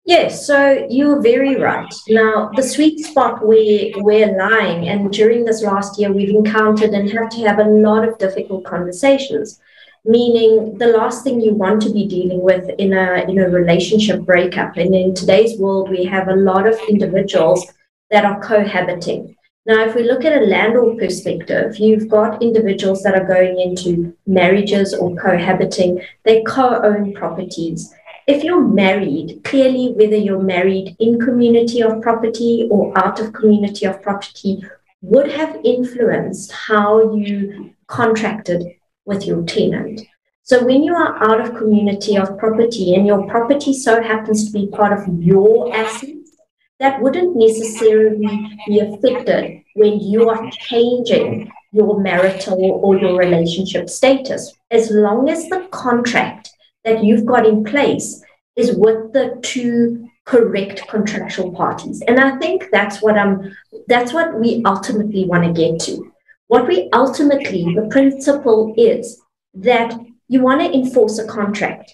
Yes, 0.07 0.47
so 0.47 0.87
you're 0.89 1.21
very 1.21 1.57
right. 1.57 1.93
Now, 2.07 2.49
the 2.55 2.63
sweet 2.63 2.99
spot 2.99 3.45
where 3.45 3.91
we're 3.97 4.37
lying, 4.37 4.87
and 4.87 5.11
during 5.11 5.43
this 5.43 5.61
last 5.61 5.99
year, 5.99 6.13
we've 6.13 6.33
encountered 6.33 6.91
and 6.91 7.11
have 7.11 7.27
to 7.31 7.41
have 7.41 7.59
a 7.59 7.65
lot 7.65 8.07
of 8.07 8.17
difficult 8.17 8.63
conversations. 8.63 9.59
Meaning, 10.05 10.77
the 10.77 10.87
last 10.87 11.25
thing 11.25 11.41
you 11.41 11.53
want 11.53 11.81
to 11.81 11.91
be 11.91 12.07
dealing 12.07 12.41
with 12.41 12.69
in 12.77 12.93
a 12.93 13.25
in 13.27 13.37
a 13.37 13.49
relationship 13.49 14.21
breakup. 14.21 14.77
And 14.77 14.95
in 14.95 15.13
today's 15.13 15.59
world, 15.59 15.89
we 15.89 16.05
have 16.05 16.29
a 16.29 16.37
lot 16.37 16.65
of 16.65 16.79
individuals 16.87 17.67
that 18.09 18.23
are 18.23 18.39
cohabiting. 18.39 19.35
Now, 19.65 19.83
if 19.83 19.93
we 19.93 20.03
look 20.03 20.23
at 20.23 20.41
a 20.41 20.45
landlord 20.45 20.99
perspective, 20.99 21.79
you've 21.79 22.07
got 22.07 22.41
individuals 22.41 23.03
that 23.03 23.15
are 23.15 23.27
going 23.27 23.59
into 23.59 24.15
marriages 24.25 24.93
or 24.93 25.17
cohabiting, 25.17 26.01
they 26.23 26.43
co 26.43 26.81
own 26.81 27.13
properties. 27.13 27.93
If 28.27 28.43
you're 28.43 28.61
married, 28.61 29.39
clearly, 29.45 29.93
whether 29.95 30.17
you're 30.17 30.43
married 30.43 30.97
in 30.99 31.17
community 31.17 31.81
of 31.81 32.01
property 32.01 32.67
or 32.69 32.91
out 32.97 33.21
of 33.21 33.31
community 33.31 33.85
of 33.85 34.01
property, 34.01 34.61
would 35.01 35.31
have 35.31 35.61
influenced 35.63 36.51
how 36.51 37.15
you 37.15 37.73
contracted 37.87 38.65
with 39.05 39.25
your 39.25 39.43
tenant. 39.43 40.01
So 40.43 40.65
when 40.65 40.83
you 40.83 40.93
are 40.93 41.23
out 41.23 41.39
of 41.39 41.55
community 41.55 42.17
of 42.17 42.37
property 42.37 42.95
and 42.95 43.07
your 43.07 43.25
property 43.27 43.73
so 43.73 44.03
happens 44.03 44.45
to 44.45 44.51
be 44.51 44.67
part 44.67 44.91
of 44.91 45.07
your 45.23 45.73
assets, 45.73 46.35
that 46.79 47.01
wouldn't 47.01 47.37
necessarily 47.37 48.57
be 48.67 48.79
affected 48.79 49.63
when 49.75 50.01
you 50.01 50.29
are 50.29 50.51
changing 50.51 51.49
your 51.71 52.01
marital 52.01 52.59
or 52.83 52.97
your 52.97 53.17
relationship 53.17 53.89
status, 53.89 54.53
as 54.69 54.91
long 54.91 55.29
as 55.29 55.47
the 55.47 55.65
contract 55.71 56.51
that 56.87 57.03
you've 57.03 57.25
got 57.25 57.45
in 57.45 57.63
place 57.63 58.23
is 58.55 58.75
with 58.75 59.13
the 59.13 59.39
two 59.43 60.09
correct 60.25 60.87
contractual 60.87 61.51
parties. 61.51 62.01
And 62.07 62.19
I 62.19 62.37
think 62.37 62.69
that's 62.71 63.01
what 63.01 63.17
I'm 63.17 63.55
that's 63.87 64.13
what 64.13 64.39
we 64.39 64.61
ultimately 64.65 65.25
want 65.25 65.43
to 65.43 65.53
get 65.61 65.79
to. 65.81 66.11
What 66.47 66.67
we 66.67 66.89
ultimately, 66.93 67.63
the 67.75 67.87
principle 67.91 68.73
is 68.77 69.21
that 69.53 69.93
you 70.27 70.41
want 70.41 70.61
to 70.61 70.73
enforce 70.73 71.19
a 71.19 71.27
contract. 71.27 71.93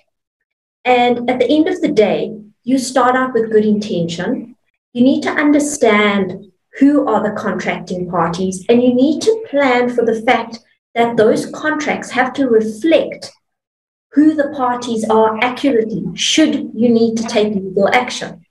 And 0.85 1.29
at 1.29 1.39
the 1.39 1.50
end 1.50 1.67
of 1.67 1.81
the 1.81 1.91
day, 1.91 2.39
you 2.63 2.77
start 2.77 3.15
out 3.15 3.33
with 3.33 3.51
good 3.51 3.65
intention 3.65 4.53
you 4.93 5.03
need 5.03 5.23
to 5.23 5.31
understand 5.31 6.51
who 6.79 7.07
are 7.07 7.23
the 7.23 7.35
contracting 7.35 8.09
parties, 8.09 8.63
and 8.69 8.81
you 8.81 8.93
need 8.93 9.21
to 9.21 9.45
plan 9.50 9.89
for 9.93 10.05
the 10.05 10.21
fact 10.21 10.59
that 10.93 11.17
those 11.17 11.47
contracts 11.47 12.12
have 12.12 12.31
to 12.33 12.47
reflect 12.47 13.31
who 14.13 14.36
the 14.36 14.50
parties 14.55 15.03
are 15.10 15.38
accurately, 15.43 16.05
should 16.15 16.72
you 16.74 16.89
need 16.89 17.17
to 17.17 17.24
take 17.24 17.53
legal 17.53 17.89
action. 17.89 18.46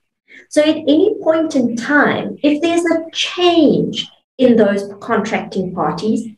So, 0.48 0.60
at 0.60 0.76
any 0.76 1.14
point 1.22 1.54
in 1.54 1.76
time, 1.76 2.36
if 2.42 2.60
there's 2.60 2.84
a 2.84 3.10
change 3.12 4.08
in 4.38 4.56
those 4.56 4.90
contracting 5.00 5.74
parties, 5.74 6.28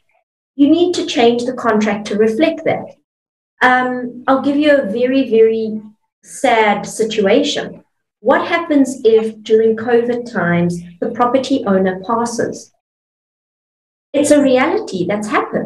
you 0.56 0.68
need 0.68 0.94
to 0.94 1.06
change 1.06 1.44
the 1.44 1.54
contract 1.54 2.06
to 2.08 2.16
reflect 2.16 2.62
that. 2.64 2.86
Um, 3.62 4.24
I'll 4.26 4.42
give 4.42 4.56
you 4.56 4.76
a 4.76 4.90
very, 4.90 5.28
very 5.30 5.80
sad 6.22 6.86
situation. 6.86 7.82
What 8.20 8.46
happens 8.46 9.00
if 9.04 9.42
during 9.42 9.76
COVID 9.76 10.30
times 10.30 10.80
the 11.00 11.10
property 11.10 11.64
owner 11.66 12.00
passes? 12.06 12.72
It's 14.12 14.30
a 14.30 14.42
reality 14.42 15.06
that's 15.06 15.28
happened. 15.28 15.63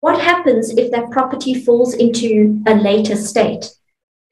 What 0.00 0.20
happens 0.20 0.70
if 0.70 0.90
that 0.92 1.10
property 1.10 1.54
falls 1.54 1.94
into 1.94 2.62
a 2.66 2.74
later 2.74 3.16
state? 3.16 3.70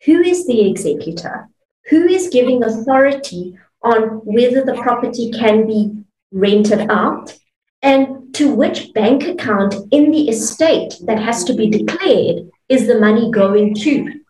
Who 0.05 0.21
is 0.21 0.47
the 0.47 0.69
executor? 0.71 1.49
Who 1.91 2.07
is 2.07 2.29
giving 2.29 2.63
authority 2.63 3.59
on 3.83 4.21
whether 4.25 4.65
the 4.65 4.75
property 4.75 5.31
can 5.31 5.67
be 5.67 6.05
rented 6.33 6.91
out 6.91 7.37
and 7.83 8.35
to 8.35 8.53
which 8.53 8.93
bank 8.95 9.25
account 9.25 9.75
in 9.91 10.11
the 10.11 10.29
estate 10.29 10.95
that 11.03 11.19
has 11.19 11.45
to 11.45 11.55
be 11.55 11.71
declared 11.71 12.51
is 12.69 12.87
the 12.87 12.99
money 12.99 13.31
going 13.31 13.75
to? 13.75 14.21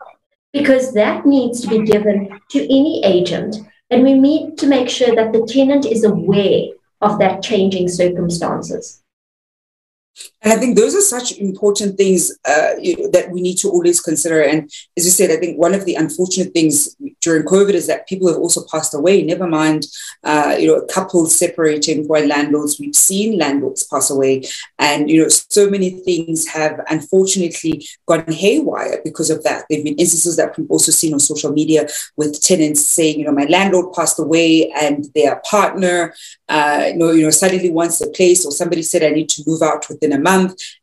because 0.57 0.95
that 0.95 1.27
needs 1.27 1.61
to 1.61 1.69
be 1.69 1.85
given 1.85 2.41
to 2.51 2.65
any 2.65 3.05
agent. 3.05 3.57
And 3.91 4.03
we 4.03 4.15
need 4.15 4.57
to 4.59 4.67
make 4.67 4.89
sure 4.89 5.15
that 5.15 5.33
the 5.33 5.47
tenant 5.47 5.85
is 5.85 6.03
aware 6.03 6.69
of 7.01 7.19
that 7.19 7.43
changing 7.43 7.89
circumstances. 7.89 9.03
And 10.47 10.53
I 10.53 10.59
think 10.59 10.77
those 10.77 10.95
are 10.95 11.01
such 11.01 11.39
important 11.39 11.97
things 11.97 12.31
uh, 12.45 12.79
that 13.11 13.31
we 13.33 13.41
need 13.41 13.57
to 13.57 13.69
always 13.69 14.01
consider. 14.01 14.43
And 14.43 14.71
as 14.97 15.05
you 15.05 15.11
said, 15.11 15.33
I 15.33 15.39
think 15.39 15.59
one 15.59 15.75
of 15.75 15.85
the 15.85 15.97
unfortunate 15.97 16.53
things 16.53 16.95
during 17.21 17.43
COVID 17.43 17.75
is 17.75 17.89
that 17.89 18.07
people 18.07 18.29
have 18.29 18.37
also 18.37 18.63
passed 18.71 18.95
away. 18.95 19.23
Never 19.23 19.49
mind, 19.49 19.87
uh, 20.23 20.55
you 20.57 20.69
know, 20.69 20.83
couples 20.83 21.37
separating 21.37 22.09
are 22.09 22.25
landlords. 22.25 22.79
We've 22.79 22.95
seen 22.95 23.39
landlords 23.39 23.83
pass 23.83 24.09
away, 24.09 24.45
and 24.79 25.11
you 25.11 25.21
know, 25.21 25.29
so 25.29 25.69
many 25.69 25.91
things 25.91 26.47
have 26.47 26.79
unfortunately 26.89 27.85
gone 28.07 28.31
haywire 28.31 29.01
because 29.03 29.31
of 29.31 29.43
that. 29.43 29.65
There've 29.69 29.83
been 29.83 29.97
instances 30.05 30.37
that 30.37 30.57
we've 30.57 30.71
also 30.71 30.93
seen 30.93 31.13
on 31.13 31.19
social 31.19 31.51
media 31.51 31.89
with 32.17 32.41
tenants 32.41 32.87
saying, 32.87 33.19
you 33.19 33.27
know, 33.27 33.33
my 33.33 33.47
landlord 33.47 33.93
passed 33.95 34.21
away, 34.21 34.71
and 34.71 35.07
their 35.17 35.43
partner, 35.45 36.15
uh, 36.49 36.85
you 36.93 36.99
know, 36.99 37.11
you 37.11 37.25
know, 37.25 37.31
suddenly 37.31 37.71
wants 37.71 38.01
a 38.01 38.09
place, 38.11 38.47
or 38.47 38.53
somebody 38.53 38.83
said 38.83 39.03
I 39.03 39.11
need 39.11 39.31
to 39.31 39.43
move 39.45 39.63
out 39.63 39.89
within 39.89 40.13
a 40.13 40.21
month, 40.21 40.36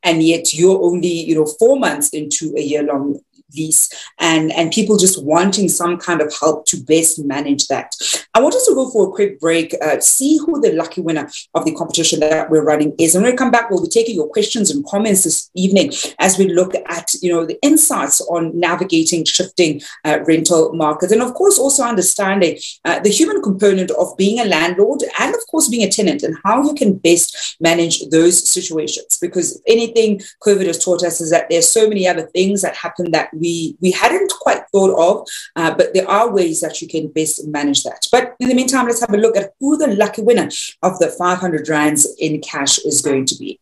and 0.03 0.23
yet 0.23 0.53
you're 0.53 0.81
only, 0.89 1.15
you 1.29 1.35
know, 1.35 1.47
four 1.59 1.79
months 1.79 2.09
into 2.09 2.53
a 2.57 2.61
year 2.61 2.83
long 2.83 3.19
lease 3.55 3.89
and, 4.19 4.51
and 4.53 4.71
people 4.71 4.97
just 4.97 5.23
wanting 5.23 5.69
some 5.69 5.97
kind 5.97 6.21
of 6.21 6.33
help 6.39 6.65
to 6.67 6.77
best 6.77 7.23
manage 7.23 7.67
that. 7.67 7.93
I 8.33 8.41
want 8.41 8.55
us 8.55 8.65
to 8.65 8.75
go 8.75 8.89
for 8.89 9.07
a 9.07 9.11
quick 9.11 9.39
break, 9.39 9.75
uh, 9.81 9.99
see 9.99 10.37
who 10.37 10.59
the 10.61 10.73
lucky 10.73 11.01
winner 11.01 11.29
of 11.53 11.65
the 11.65 11.75
competition 11.75 12.19
that 12.21 12.49
we're 12.49 12.63
running 12.63 12.95
is. 12.99 13.15
And 13.15 13.23
when 13.23 13.33
we 13.33 13.37
come 13.37 13.51
back, 13.51 13.69
we'll 13.69 13.83
be 13.83 13.89
taking 13.89 14.15
your 14.15 14.29
questions 14.29 14.71
and 14.71 14.85
comments 14.85 15.23
this 15.23 15.49
evening 15.55 15.91
as 16.19 16.37
we 16.37 16.47
look 16.47 16.73
at, 16.75 17.13
you 17.21 17.31
know, 17.31 17.45
the 17.45 17.59
insights 17.61 18.21
on 18.21 18.57
navigating 18.59 19.25
shifting 19.25 19.81
uh, 20.05 20.19
rental 20.25 20.73
markets. 20.73 21.11
And 21.11 21.21
of 21.21 21.33
course, 21.33 21.59
also 21.59 21.83
understanding 21.83 22.57
uh, 22.85 22.99
the 22.99 23.09
human 23.09 23.41
component 23.41 23.91
of 23.91 24.15
being 24.17 24.39
a 24.39 24.45
landlord 24.45 25.03
and 25.19 25.35
of 25.35 25.41
course 25.47 25.67
being 25.67 25.83
a 25.83 25.91
tenant 25.91 26.23
and 26.23 26.35
how 26.43 26.63
you 26.63 26.73
can 26.73 26.97
best 26.97 27.57
manage 27.59 28.07
those 28.09 28.47
situations. 28.49 29.17
Because 29.21 29.61
anything 29.67 30.21
COVID 30.45 30.67
has 30.67 30.83
taught 30.83 31.03
us 31.03 31.21
is 31.21 31.29
that 31.29 31.47
there's 31.49 31.71
so 31.71 31.87
many 31.87 32.07
other 32.07 32.27
things 32.27 32.61
that 32.61 32.75
happen 32.75 33.11
that 33.11 33.29
we 33.33 33.42
we 33.43 33.77
we 33.81 33.91
hadn't 33.91 34.31
quite 34.41 34.63
thought 34.71 34.93
of, 35.07 35.27
uh, 35.55 35.75
but 35.75 35.93
there 35.93 36.09
are 36.09 36.31
ways 36.31 36.61
that 36.61 36.81
you 36.81 36.87
can 36.87 37.09
best 37.09 37.45
manage 37.47 37.83
that. 37.83 38.07
But 38.11 38.35
in 38.39 38.47
the 38.47 38.55
meantime, 38.55 38.87
let's 38.87 39.01
have 39.01 39.13
a 39.13 39.17
look 39.17 39.37
at 39.37 39.51
who 39.59 39.77
the 39.77 39.95
lucky 40.03 40.21
winner 40.21 40.49
of 40.81 40.97
the 40.99 41.09
500 41.09 41.69
rands 41.69 42.07
in 42.19 42.41
cash 42.41 42.79
is 42.79 43.01
going 43.01 43.25
to 43.25 43.35
be. 43.35 43.59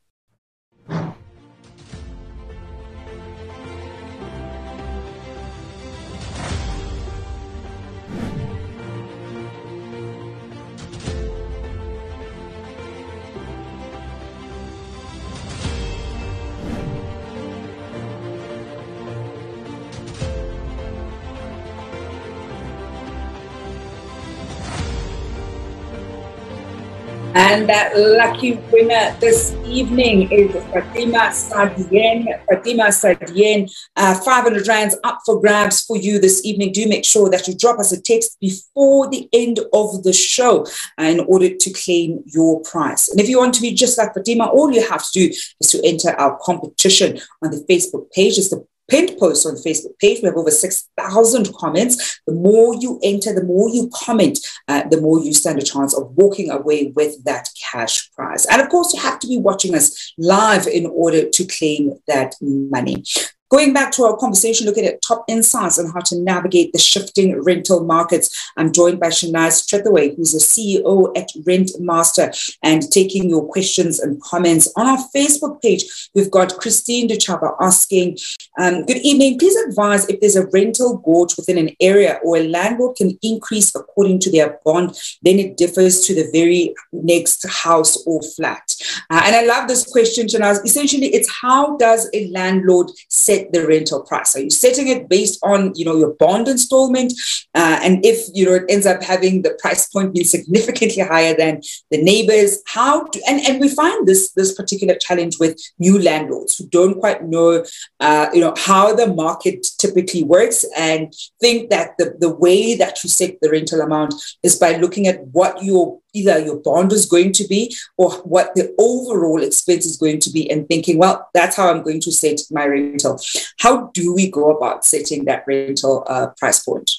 And 27.34 27.70
that 27.70 27.98
lucky 27.98 28.56
winner 28.74 29.16
this 29.22 29.56
evening 29.66 30.30
is 30.32 30.52
Fatima 30.74 31.32
Sadien. 31.32 32.26
Fatima 32.46 32.84
Sadien, 32.86 33.72
uh, 33.96 34.16
500 34.16 34.68
rands 34.68 34.98
up 35.06 35.20
for 35.26 35.40
grabs 35.40 35.82
for 35.82 35.96
you 35.96 36.20
this 36.20 36.44
evening. 36.44 36.74
Do 36.74 36.90
make 36.90 37.06
sure 37.06 37.30
that 37.30 37.48
you 37.48 37.56
drop 37.58 37.80
us 37.80 37.94
a 37.94 38.02
text 38.02 38.38
before 38.42 39.10
the 39.10 39.30
end 39.32 39.60
of 39.72 40.04
the 40.04 40.12
show 40.12 40.66
uh, 41.00 41.04
in 41.04 41.22
order 41.22 41.56
to 41.56 41.72
claim 41.72 42.22
your 42.26 42.62
prize. 42.64 43.08
And 43.08 43.22
if 43.22 43.30
you 43.30 43.38
want 43.38 43.54
to 43.54 43.62
be 43.62 43.74
just 43.74 43.98
like 43.98 44.14
Fatima, 44.14 44.48
all 44.48 44.70
you 44.72 44.86
have 44.90 45.10
to 45.12 45.12
do 45.14 45.28
is 45.30 45.68
to 45.68 45.82
enter 45.86 46.10
our 46.20 46.38
competition 46.42 47.20
on 47.42 47.52
the 47.52 47.66
Facebook 47.70 48.12
page. 48.12 48.38
It's 48.38 48.50
the 48.50 48.66
pinned 48.92 49.18
post 49.18 49.48
on 49.48 49.56
the 49.56 49.62
Facebook 49.62 49.98
page. 50.00 50.20
We 50.22 50.28
have 50.28 50.36
over 50.36 50.52
6,000 50.52 51.56
comments. 51.56 52.22
The 52.28 52.34
more 52.34 52.76
you 52.76 53.00
enter, 53.02 53.34
the 53.34 53.44
more 53.44 53.70
you 53.70 53.90
comment, 53.94 54.38
uh, 54.68 54.88
the 54.90 55.00
more 55.00 55.24
you 55.24 55.34
stand 55.34 55.60
a 55.60 55.64
chance 55.64 55.96
of 55.98 56.12
walking 56.18 56.52
away 56.52 56.92
with 56.94 57.24
that 57.24 57.48
cash 57.72 58.12
prize. 58.12 58.46
And 58.48 58.62
of 58.62 58.70
course, 58.70 58.94
you 58.94 59.00
have 59.00 59.20
to 59.20 59.28
be 59.28 59.38
watching 59.38 59.74
us 59.74 60.14
live 60.18 60.68
in 60.68 60.86
order 60.86 61.30
to 61.30 61.46
claim 61.46 61.94
that 62.08 62.36
money. 62.42 63.04
Going 63.52 63.74
back 63.74 63.92
to 63.94 64.04
our 64.06 64.16
conversation, 64.16 64.66
looking 64.66 64.86
at 64.86 65.02
top 65.02 65.26
insights 65.28 65.78
on 65.78 65.92
how 65.92 66.00
to 66.00 66.18
navigate 66.18 66.72
the 66.72 66.80
shifting 66.80 67.38
rental 67.44 67.84
markets, 67.84 68.50
I'm 68.56 68.72
joined 68.72 69.02
by 69.02 69.08
Shanaaz 69.08 69.68
Trethewey, 69.68 70.16
who's 70.16 70.32
the 70.32 70.40
CEO 70.40 71.12
at 71.18 71.28
Rentmaster, 71.44 72.56
and 72.64 72.90
taking 72.90 73.30
your 73.30 73.46
questions 73.46 74.00
and 74.00 74.22
comments 74.22 74.72
on 74.78 74.88
our 74.88 75.00
Facebook 75.14 75.62
page. 75.62 75.84
We've 76.16 76.32
got 76.32 76.60
Christine 76.60 77.10
Duchapa 77.10 77.58
asking, 77.60 78.20
um, 78.58 78.86
Good 78.86 79.00
evening. 79.00 79.38
Please 79.38 79.58
advise 79.68 80.08
if 80.08 80.22
there's 80.22 80.38
a 80.38 80.48
rental 80.48 81.00
gorge 81.00 81.36
within 81.36 81.58
an 81.58 81.76
area 81.82 82.22
or 82.24 82.38
a 82.38 82.48
landlord 82.48 82.96
can 82.96 83.20
increase 83.22 83.76
according 83.76 84.20
to 84.20 84.32
their 84.32 84.62
bond, 84.64 84.98
then 85.24 85.40
it 85.40 85.58
differs 85.58 86.00
to 86.08 86.16
the 86.16 86.30
very 86.32 86.74
next 86.94 87.46
house 87.50 88.02
or 88.08 88.22
flat. 88.22 88.64
Uh, 89.10 89.22
and 89.26 89.36
I 89.36 89.44
love 89.44 89.68
this 89.68 89.86
question, 89.86 90.28
Shanaz. 90.28 90.64
Essentially, 90.64 91.08
it's 91.08 91.30
how 91.30 91.76
does 91.76 92.10
a 92.14 92.30
landlord 92.30 92.92
set 93.10 93.41
set 93.42 93.52
the 93.52 93.68
rental 93.68 94.02
price? 94.04 94.36
Are 94.36 94.42
you 94.42 94.50
setting 94.50 94.88
it 94.88 95.10
based 95.10 95.40
on, 95.44 95.74
you 95.76 95.86
know, 95.86 95.96
your 95.96 96.14
bond 96.14 96.48
installment? 96.48 97.14
Uh, 97.54 97.80
and 97.84 98.06
if, 98.06 98.28
you 98.34 98.46
know, 98.46 98.56
it 98.56 98.64
ends 98.70 98.86
up 98.86 99.04
having 99.04 99.42
the 99.42 99.58
price 99.62 99.88
point 99.88 100.14
being 100.14 100.26
significantly 100.38 101.04
higher 101.04 101.36
than 101.36 101.62
the 101.90 102.02
neighbors, 102.02 102.62
how 102.68 103.04
do, 103.06 103.22
and, 103.28 103.42
and 103.42 103.60
we 103.60 103.70
find 103.70 104.08
this, 104.08 104.32
this 104.34 104.54
particular 104.54 104.96
challenge 104.96 105.40
with 105.40 105.60
new 105.80 106.02
landlords 106.02 106.58
who 106.58 106.68
don't 106.68 107.00
quite 107.00 107.28
know, 107.28 107.64
uh, 108.00 108.30
you 108.34 108.42
know, 108.42 108.54
how 108.58 108.94
the 108.94 109.08
market 109.08 109.66
typically 109.78 110.24
works 110.24 110.66
and 110.78 111.14
think 111.40 111.70
that 111.70 111.98
the, 111.98 112.16
the 112.20 112.34
way 112.34 112.76
that 112.76 113.04
you 113.04 113.10
set 113.10 113.40
the 113.42 113.50
rental 113.50 113.82
amount 113.82 114.14
is 114.44 114.58
by 114.58 114.76
looking 114.78 115.08
at 115.08 115.26
what 115.28 115.64
your 115.64 116.01
either 116.14 116.40
your 116.40 116.58
bond 116.58 116.92
is 116.92 117.06
going 117.06 117.32
to 117.34 117.48
be 117.48 117.76
or 117.98 118.12
what 118.24 118.54
the 118.56 118.74
overall 118.78 119.42
expense 119.42 119.86
is 119.86 119.98
going 119.98 120.20
to 120.20 120.30
be 120.30 120.50
and 120.50 120.68
thinking, 120.68 120.98
well, 120.98 121.30
that's 121.34 121.56
how 121.56 121.70
I'm 121.70 121.84
going 121.84 122.02
to 122.02 122.12
set 122.12 122.40
my 122.52 122.66
rental. 122.66 123.20
How 123.60 123.88
do 123.94 124.14
we 124.14 124.30
go 124.30 124.56
about 124.56 124.86
setting 124.86 125.26
that 125.26 125.44
rental 125.48 126.04
uh, 126.08 126.28
price 126.38 126.64
point? 126.64 126.92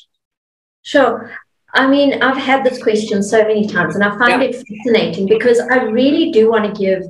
Sure. 0.83 1.33
I 1.75 1.87
mean, 1.87 2.22
I've 2.22 2.37
had 2.37 2.64
this 2.64 2.83
question 2.83 3.22
so 3.22 3.42
many 3.42 3.66
times 3.66 3.94
and 3.94 4.05
I 4.05 4.18
find 4.18 4.42
yeah. 4.42 4.48
it 4.48 4.66
fascinating 4.66 5.27
because 5.27 5.59
I 5.59 5.85
really 5.85 6.31
do 6.31 6.51
want 6.51 6.75
to 6.75 6.81
give 6.81 7.03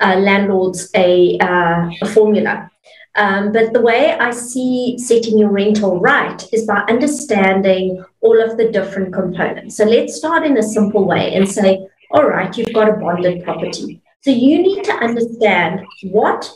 uh, 0.00 0.16
landlords 0.16 0.90
a, 0.94 1.38
uh, 1.38 1.90
a 2.02 2.06
formula. 2.06 2.70
Um, 3.16 3.52
but 3.52 3.72
the 3.72 3.80
way 3.80 4.12
I 4.12 4.30
see 4.30 4.96
setting 4.98 5.36
your 5.36 5.50
rental 5.50 6.00
right 6.00 6.42
is 6.52 6.64
by 6.64 6.84
understanding 6.88 8.04
all 8.20 8.40
of 8.40 8.56
the 8.56 8.70
different 8.70 9.12
components. 9.12 9.76
So 9.76 9.84
let's 9.84 10.16
start 10.16 10.46
in 10.46 10.56
a 10.58 10.62
simple 10.62 11.04
way 11.04 11.34
and 11.34 11.48
say, 11.48 11.88
all 12.12 12.26
right, 12.26 12.56
you've 12.56 12.72
got 12.72 12.88
a 12.88 12.92
bonded 12.92 13.44
property. 13.44 14.00
So 14.22 14.30
you 14.30 14.62
need 14.62 14.84
to 14.84 14.92
understand 14.92 15.84
what 16.02 16.52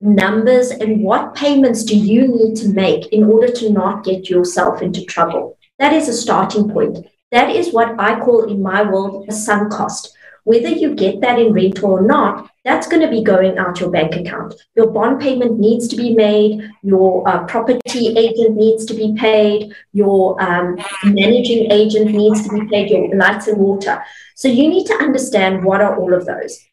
numbers 0.00 0.70
and 0.70 1.02
what 1.02 1.34
payments 1.34 1.84
do 1.84 1.96
you 1.96 2.28
need 2.28 2.56
to 2.56 2.68
make 2.68 3.06
in 3.12 3.24
order 3.24 3.50
to 3.52 3.70
not 3.70 4.04
get 4.04 4.28
yourself 4.28 4.82
into 4.82 5.04
trouble. 5.04 5.56
That 5.78 5.92
is 5.92 6.08
a 6.08 6.12
starting 6.12 6.70
point. 6.70 7.06
That 7.32 7.50
is 7.50 7.72
what 7.72 7.98
I 7.98 8.20
call 8.20 8.44
in 8.44 8.62
my 8.62 8.82
world 8.82 9.26
a 9.28 9.32
sunk 9.32 9.72
cost. 9.72 10.15
Whether 10.46 10.68
you 10.68 10.94
get 10.94 11.20
that 11.22 11.40
in 11.40 11.52
rental 11.52 11.90
or 11.90 12.02
not, 12.02 12.48
that's 12.64 12.86
going 12.86 13.02
to 13.02 13.10
be 13.10 13.20
going 13.20 13.58
out 13.58 13.80
your 13.80 13.90
bank 13.90 14.14
account. 14.14 14.54
Your 14.76 14.92
bond 14.92 15.20
payment 15.20 15.58
needs 15.58 15.88
to 15.88 15.96
be 15.96 16.14
made. 16.14 16.70
Your 16.84 17.28
uh, 17.28 17.44
property 17.46 18.16
agent 18.16 18.54
needs 18.54 18.84
to 18.86 18.94
be 18.94 19.12
paid. 19.18 19.74
Your 19.92 20.40
um, 20.40 20.78
managing 21.02 21.72
agent 21.72 22.12
needs 22.12 22.46
to 22.46 22.48
be 22.48 22.64
paid. 22.68 22.90
Your 22.90 23.16
lights 23.16 23.48
and 23.48 23.58
water. 23.58 24.04
So 24.36 24.46
you 24.46 24.68
need 24.68 24.86
to 24.86 24.94
understand 24.94 25.64
what 25.64 25.80
are 25.80 25.98
all 25.98 26.14
of 26.14 26.26
those. 26.26 26.65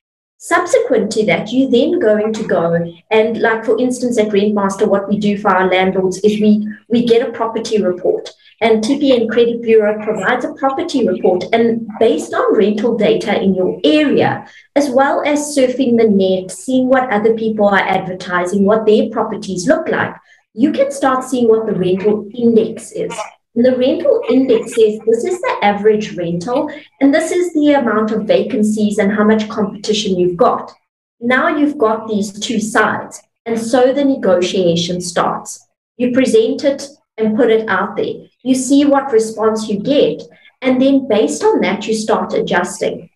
Subsequent 0.46 1.10
to 1.14 1.26
that, 1.26 1.54
you're 1.54 1.72
then 1.72 2.00
going 2.00 2.34
to 2.34 2.44
go 2.46 2.74
and, 3.12 3.42
like 3.42 3.64
for 3.64 3.80
instance, 3.80 4.20
at 4.20 4.28
Rentmaster, 4.28 4.86
what 4.86 5.08
we 5.08 5.18
do 5.18 5.38
for 5.38 5.50
our 5.50 5.70
landlords 5.70 6.18
is 6.18 6.42
we 6.42 6.68
we 6.90 7.06
get 7.06 7.26
a 7.26 7.32
property 7.32 7.82
report 7.82 8.30
and 8.60 8.84
TPN 8.84 9.30
Credit 9.30 9.62
Bureau 9.62 10.04
provides 10.04 10.44
a 10.44 10.54
property 10.56 11.08
report. 11.08 11.46
And 11.54 11.88
based 11.98 12.34
on 12.34 12.58
rental 12.58 12.98
data 12.98 13.42
in 13.42 13.56
your 13.56 13.80
area, 13.86 14.46
as 14.76 14.90
well 14.90 15.24
as 15.26 15.56
surfing 15.56 15.98
the 15.98 16.10
net, 16.10 16.52
seeing 16.52 16.90
what 16.90 17.10
other 17.10 17.36
people 17.36 17.70
are 17.70 17.88
advertising, 17.98 18.66
what 18.66 18.86
their 18.86 19.10
properties 19.12 19.66
look 19.66 19.88
like, 19.88 20.14
you 20.54 20.74
can 20.74 20.92
start 20.92 21.24
seeing 21.24 21.48
what 21.48 21.66
the 21.66 21.74
rental 21.74 22.30
index 22.36 22.92
is. 22.92 23.18
The 23.56 23.78
rental 23.78 24.22
index 24.30 24.74
says 24.74 25.00
this 25.06 25.24
is 25.24 25.39
the 25.39 25.58
average 25.62 26.16
rental, 26.16 26.72
and 27.00 27.13
this 27.13 27.32
is 27.32 27.54
the 27.54 27.74
amount 27.74 28.12
of 28.12 28.24
vacancies 28.24 28.98
and 28.98 29.12
how 29.12 29.24
much 29.24 29.48
competition 29.48 30.18
you've 30.18 30.38
got. 30.38 30.72
Now 31.20 31.50
you've 31.56 31.78
got 31.78 32.08
these 32.08 32.32
two 32.32 32.60
sides, 32.60 33.22
and 33.46 33.60
so 33.60 33.94
the 33.94 34.06
negotiation 34.06 35.02
starts. 35.02 35.68
You 35.98 36.12
present 36.13 36.63
it 36.63 36.88
and 37.18 37.38
put 37.38 37.52
it 37.52 37.70
out 37.70 37.96
there. 37.96 38.16
You 38.42 38.56
see 38.56 38.86
what 38.86 39.12
response 39.12 39.70
you 39.70 39.80
get. 39.80 40.24
And 40.62 40.82
then 40.82 41.08
based 41.08 41.44
on 41.44 41.62
that, 41.62 41.88
you 41.88 41.94
start 41.94 42.34
adjusting. 42.34 43.10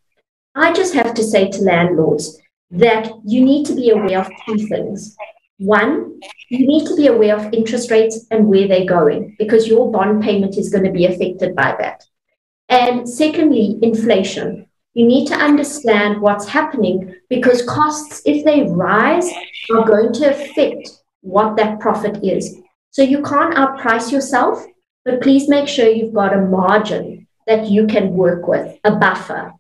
I 0.54 0.72
just 0.72 0.94
have 0.94 1.14
to 1.16 1.24
say 1.24 1.50
to 1.50 1.62
landlords 1.62 2.40
that 2.70 3.12
you 3.26 3.44
need 3.44 3.66
to 3.68 3.76
be 3.76 3.90
aware 3.90 4.20
of 4.20 4.30
two 4.46 4.68
things. 4.68 5.16
One, 5.58 6.20
you 6.50 6.68
need 6.68 6.86
to 6.88 6.96
be 6.96 7.08
aware 7.08 7.36
of 7.36 7.52
interest 7.54 7.90
rates 7.90 8.26
and 8.30 8.48
where 8.48 8.68
they're 8.68 8.86
going 8.86 9.36
because 9.40 9.68
your 9.68 9.92
bond 9.92 10.22
payment 10.24 10.58
is 10.58 10.70
going 10.70 10.84
to 10.84 10.92
be 10.92 11.06
affected 11.06 11.56
by 11.56 11.76
that. 11.80 12.04
And 12.70 13.08
secondly, 13.10 13.80
inflation. 13.82 14.68
You 14.94 15.06
need 15.06 15.28
to 15.28 15.36
understand 15.36 16.22
what's 16.22 16.48
happening 16.48 17.16
because 17.30 17.62
costs, 17.64 18.22
if 18.26 18.44
they 18.46 18.64
rise, 18.64 19.30
are 19.74 19.86
going 19.86 20.14
to 20.14 20.30
affect 20.32 20.90
what 21.22 21.56
that 21.58 21.80
profit 21.80 22.24
is. 22.24 22.58
So 22.92 23.02
you 23.02 23.22
can't 23.22 23.56
outprice 23.56 24.12
yourself, 24.12 24.66
but 25.06 25.22
please 25.22 25.48
make 25.48 25.68
sure 25.68 25.88
you've 25.88 26.14
got 26.14 26.34
a 26.34 26.42
margin 26.42 27.28
that 27.46 27.68
you 27.68 27.88
can 27.88 28.14
work 28.14 28.48
with, 28.48 28.78
a 28.84 28.96
buffer. 28.96 29.54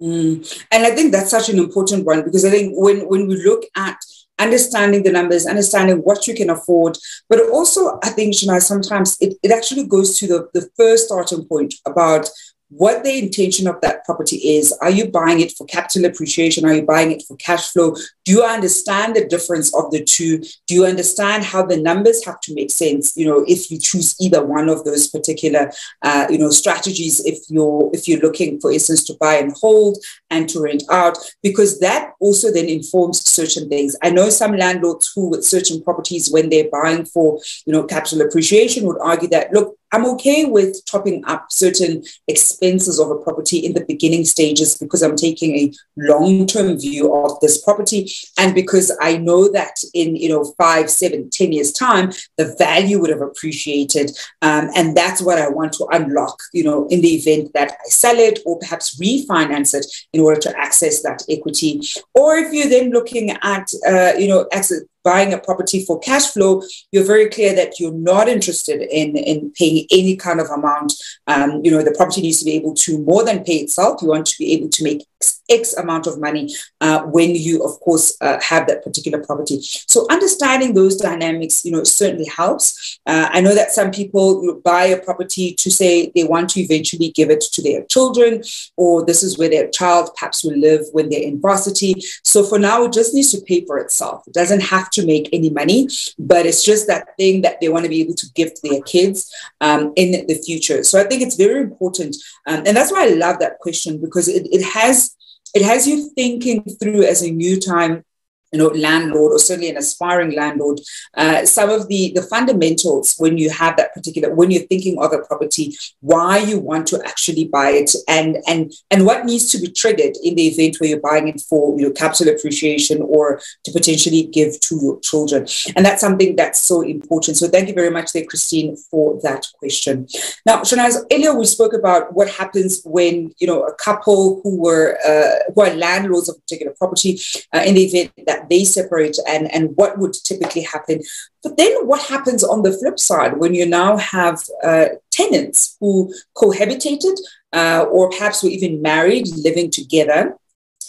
Mm. 0.00 0.64
And 0.72 0.84
I 0.84 0.90
think 0.90 1.12
that's 1.12 1.30
such 1.30 1.48
an 1.48 1.58
important 1.58 2.04
one 2.04 2.24
because 2.24 2.44
I 2.44 2.50
think 2.50 2.74
when, 2.76 3.08
when 3.08 3.28
we 3.28 3.36
look 3.44 3.64
at 3.76 3.98
understanding 4.42 5.02
the 5.02 5.12
numbers, 5.12 5.46
understanding 5.46 5.98
what 5.98 6.26
you 6.26 6.34
can 6.34 6.50
afford, 6.50 6.98
but 7.28 7.40
also 7.50 7.98
I 8.02 8.10
think, 8.10 8.34
Shana, 8.34 8.60
sometimes 8.60 9.16
it, 9.20 9.36
it 9.42 9.50
actually 9.50 9.86
goes 9.86 10.18
to 10.18 10.26
the, 10.26 10.48
the 10.54 10.68
first 10.76 11.06
starting 11.06 11.44
point 11.44 11.74
about 11.86 12.28
what 12.76 13.04
the 13.04 13.18
intention 13.18 13.66
of 13.66 13.80
that 13.82 14.04
property 14.04 14.36
is. 14.36 14.72
Are 14.80 14.90
you 14.90 15.10
buying 15.10 15.40
it 15.40 15.52
for 15.52 15.66
capital 15.66 16.06
appreciation? 16.06 16.64
Are 16.64 16.74
you 16.74 16.82
buying 16.82 17.12
it 17.12 17.22
for 17.28 17.36
cash 17.36 17.70
flow? 17.70 17.94
Do 18.24 18.32
you 18.32 18.42
understand 18.42 19.14
the 19.14 19.26
difference 19.26 19.74
of 19.74 19.90
the 19.90 20.02
two? 20.02 20.38
Do 20.66 20.74
you 20.74 20.86
understand 20.86 21.44
how 21.44 21.66
the 21.66 21.76
numbers 21.76 22.24
have 22.24 22.40
to 22.40 22.54
make 22.54 22.70
sense? 22.70 23.14
You 23.16 23.26
know, 23.26 23.44
if 23.46 23.70
you 23.70 23.78
choose 23.78 24.16
either 24.20 24.44
one 24.44 24.70
of 24.70 24.84
those 24.84 25.08
particular, 25.08 25.70
uh, 26.00 26.26
you 26.30 26.38
know, 26.38 26.50
strategies, 26.50 27.24
if 27.26 27.38
you're 27.48 27.90
if 27.92 28.08
you're 28.08 28.20
looking, 28.20 28.58
for 28.58 28.72
instance, 28.72 29.04
to 29.04 29.14
buy 29.20 29.34
and 29.34 29.52
hold 29.52 29.98
and 30.30 30.48
to 30.48 30.60
rent 30.60 30.82
out, 30.90 31.18
because 31.42 31.78
that 31.80 32.12
also 32.20 32.50
then 32.50 32.66
informs 32.66 33.28
certain 33.28 33.68
things. 33.68 33.96
I 34.02 34.10
know 34.10 34.30
some 34.30 34.56
landlords 34.56 35.12
who, 35.14 35.28
with 35.28 35.44
certain 35.44 35.82
properties, 35.82 36.30
when 36.30 36.48
they're 36.48 36.70
buying 36.72 37.04
for, 37.04 37.38
you 37.66 37.72
know, 37.72 37.84
capital 37.84 38.22
appreciation, 38.22 38.86
would 38.86 39.00
argue 39.00 39.28
that 39.28 39.52
look, 39.52 39.76
I'm 39.92 40.06
okay 40.06 40.46
with 40.46 40.84
topping 40.86 41.22
up 41.26 41.46
certain 41.50 42.02
expenses 42.26 42.98
of 42.98 43.10
a 43.10 43.18
property 43.18 43.58
in 43.58 43.74
the 43.74 43.84
beginning 43.84 44.24
stages 44.24 44.76
because 44.76 45.02
I'm 45.02 45.16
taking 45.16 45.56
a 45.56 45.72
long-term 45.96 46.80
view 46.80 47.14
of 47.14 47.38
this 47.40 47.62
property 47.62 48.10
and 48.38 48.54
because 48.54 48.96
I 49.00 49.18
know 49.18 49.50
that 49.52 49.76
in 49.94 50.16
you 50.16 50.28
know 50.28 50.44
five, 50.58 50.90
seven, 50.90 51.30
ten 51.30 51.52
years 51.52 51.72
time, 51.72 52.12
the 52.36 52.54
value 52.58 53.00
would 53.00 53.10
have 53.10 53.20
appreciated, 53.20 54.10
um, 54.40 54.70
and 54.74 54.96
that's 54.96 55.20
what 55.20 55.38
I 55.38 55.48
want 55.48 55.72
to 55.74 55.86
unlock. 55.92 56.38
You 56.52 56.64
know, 56.64 56.86
in 56.88 57.00
the 57.00 57.14
event 57.14 57.52
that 57.54 57.72
I 57.72 57.88
sell 57.88 58.16
it 58.16 58.40
or 58.46 58.58
perhaps 58.58 58.98
refinance 58.98 59.74
it 59.74 59.86
in 60.12 60.20
order 60.20 60.40
to 60.40 60.58
access 60.58 61.02
that 61.02 61.22
equity, 61.28 61.80
or 62.14 62.36
if 62.36 62.52
you're 62.52 62.68
then 62.68 62.90
looking 62.90 63.30
at 63.30 63.68
uh, 63.86 64.12
you 64.18 64.28
know 64.28 64.46
access 64.52 64.80
buying 65.04 65.32
a 65.32 65.38
property 65.38 65.84
for 65.84 65.98
cash 66.00 66.28
flow, 66.28 66.62
you're 66.90 67.04
very 67.04 67.28
clear 67.28 67.54
that 67.54 67.78
you're 67.80 67.92
not 67.92 68.28
interested 68.28 68.82
in, 68.82 69.16
in 69.16 69.52
paying 69.52 69.86
any 69.90 70.16
kind 70.16 70.40
of 70.40 70.48
amount. 70.50 70.92
Um, 71.26 71.60
you 71.64 71.70
know, 71.70 71.82
the 71.82 71.94
property 71.96 72.22
needs 72.22 72.38
to 72.40 72.44
be 72.44 72.52
able 72.52 72.74
to 72.74 72.98
more 72.98 73.24
than 73.24 73.44
pay 73.44 73.56
itself. 73.56 74.02
You 74.02 74.08
want 74.08 74.26
to 74.26 74.38
be 74.38 74.52
able 74.52 74.68
to 74.68 74.84
make 74.84 75.06
X 75.48 75.74
amount 75.74 76.06
of 76.06 76.20
money 76.20 76.54
uh, 76.80 77.02
when 77.02 77.34
you, 77.34 77.64
of 77.64 77.78
course, 77.80 78.16
uh, 78.20 78.38
have 78.40 78.66
that 78.66 78.82
particular 78.82 79.22
property. 79.22 79.58
So 79.62 80.06
understanding 80.10 80.74
those 80.74 80.96
dynamics, 80.96 81.64
you 81.64 81.72
know, 81.72 81.84
certainly 81.84 82.26
helps. 82.26 82.98
Uh, 83.06 83.28
I 83.30 83.40
know 83.40 83.54
that 83.54 83.72
some 83.72 83.90
people 83.90 84.60
buy 84.64 84.84
a 84.84 85.00
property 85.00 85.54
to 85.54 85.70
say 85.70 86.10
they 86.14 86.24
want 86.24 86.50
to 86.50 86.60
eventually 86.60 87.10
give 87.10 87.30
it 87.30 87.42
to 87.52 87.62
their 87.62 87.84
children, 87.84 88.42
or 88.76 89.04
this 89.04 89.22
is 89.22 89.38
where 89.38 89.50
their 89.50 89.68
child 89.68 90.10
perhaps 90.16 90.44
will 90.44 90.56
live 90.56 90.82
when 90.92 91.08
they're 91.08 91.22
in 91.22 91.40
varsity. 91.40 91.94
So 92.24 92.42
for 92.44 92.58
now, 92.58 92.84
it 92.84 92.92
just 92.92 93.14
needs 93.14 93.32
to 93.32 93.40
pay 93.42 93.64
for 93.64 93.78
itself. 93.78 94.24
It 94.26 94.34
doesn't 94.34 94.62
have 94.62 94.90
to 94.90 95.06
make 95.06 95.28
any 95.32 95.50
money, 95.50 95.88
but 96.18 96.46
it's 96.46 96.64
just 96.64 96.86
that 96.86 97.16
thing 97.16 97.42
that 97.42 97.60
they 97.60 97.68
want 97.68 97.84
to 97.84 97.88
be 97.88 98.00
able 98.00 98.14
to 98.14 98.26
give 98.34 98.54
to 98.54 98.68
their 98.68 98.82
kids 98.82 99.32
um, 99.60 99.92
in 99.96 100.26
the 100.26 100.34
future. 100.34 100.84
So 100.84 101.00
I 101.00 101.04
think 101.04 101.22
it's 101.22 101.36
very 101.36 101.60
important. 101.60 102.16
Um, 102.46 102.62
and 102.66 102.76
that's 102.76 102.92
why 102.92 103.04
I 103.04 103.14
love 103.14 103.38
that 103.40 103.58
question 103.58 104.00
because 104.00 104.28
it, 104.28 104.46
it 104.52 104.62
has 104.64 105.11
it 105.54 105.62
has 105.62 105.86
you 105.86 106.10
thinking 106.10 106.62
through 106.62 107.02
as 107.02 107.22
a 107.22 107.30
new 107.30 107.60
time 107.60 108.04
you 108.52 108.58
know, 108.58 108.68
landlord 108.68 109.32
or 109.32 109.38
certainly 109.38 109.70
an 109.70 109.76
aspiring 109.78 110.32
landlord, 110.36 110.80
uh, 111.14 111.44
some 111.44 111.70
of 111.70 111.88
the, 111.88 112.12
the 112.14 112.22
fundamentals 112.22 113.14
when 113.18 113.38
you 113.38 113.50
have 113.50 113.76
that 113.76 113.94
particular, 113.94 114.34
when 114.34 114.50
you're 114.50 114.62
thinking 114.62 114.98
of 115.02 115.12
a 115.12 115.18
property, 115.20 115.74
why 116.00 116.38
you 116.38 116.60
want 116.60 116.86
to 116.86 117.02
actually 117.06 117.46
buy 117.46 117.70
it 117.70 117.90
and, 118.08 118.36
and, 118.46 118.72
and 118.90 119.06
what 119.06 119.24
needs 119.24 119.48
to 119.50 119.58
be 119.58 119.68
triggered 119.68 120.14
in 120.22 120.34
the 120.34 120.46
event 120.48 120.76
where 120.78 120.90
you're 120.90 121.00
buying 121.00 121.28
it 121.28 121.40
for, 121.40 121.78
you 121.78 121.86
know, 121.86 121.92
capital 121.92 122.28
appreciation 122.28 123.00
or 123.02 123.40
to 123.64 123.72
potentially 123.72 124.24
give 124.24 124.60
to 124.60 124.78
your 124.82 125.00
children. 125.00 125.46
And 125.74 125.84
that's 125.84 126.00
something 126.00 126.36
that's 126.36 126.60
so 126.60 126.82
important. 126.82 127.38
So 127.38 127.48
thank 127.48 127.68
you 127.68 127.74
very 127.74 127.90
much 127.90 128.12
there, 128.12 128.24
Christine, 128.24 128.76
for 128.76 129.18
that 129.22 129.46
question. 129.58 130.06
Now, 130.44 130.60
Shanaaz, 130.62 131.04
earlier 131.10 131.34
we 131.34 131.46
spoke 131.46 131.72
about 131.72 132.14
what 132.14 132.28
happens 132.28 132.82
when, 132.84 133.32
you 133.38 133.46
know, 133.46 133.62
a 133.62 133.74
couple 133.74 134.40
who 134.42 134.60
were, 134.60 134.98
uh, 135.06 135.52
who 135.54 135.62
are 135.62 135.74
landlords 135.74 136.28
of 136.28 136.36
a 136.36 136.40
particular 136.40 136.74
property 136.78 137.18
uh, 137.54 137.62
in 137.64 137.74
the 137.74 137.84
event 137.84 138.12
that 138.26 138.41
they 138.48 138.64
separate 138.64 139.18
and, 139.28 139.52
and 139.52 139.76
what 139.76 139.98
would 139.98 140.14
typically 140.14 140.62
happen. 140.62 141.00
But 141.42 141.56
then 141.56 141.86
what 141.86 142.02
happens 142.02 142.44
on 142.44 142.62
the 142.62 142.72
flip 142.72 142.98
side 142.98 143.38
when 143.38 143.54
you 143.54 143.66
now 143.66 143.96
have 143.96 144.42
uh, 144.62 144.86
tenants 145.10 145.76
who 145.80 146.12
cohabitated 146.36 147.16
uh, 147.52 147.84
or 147.90 148.10
perhaps 148.10 148.42
were 148.42 148.48
even 148.48 148.82
married, 148.82 149.26
living 149.36 149.70
together, 149.70 150.36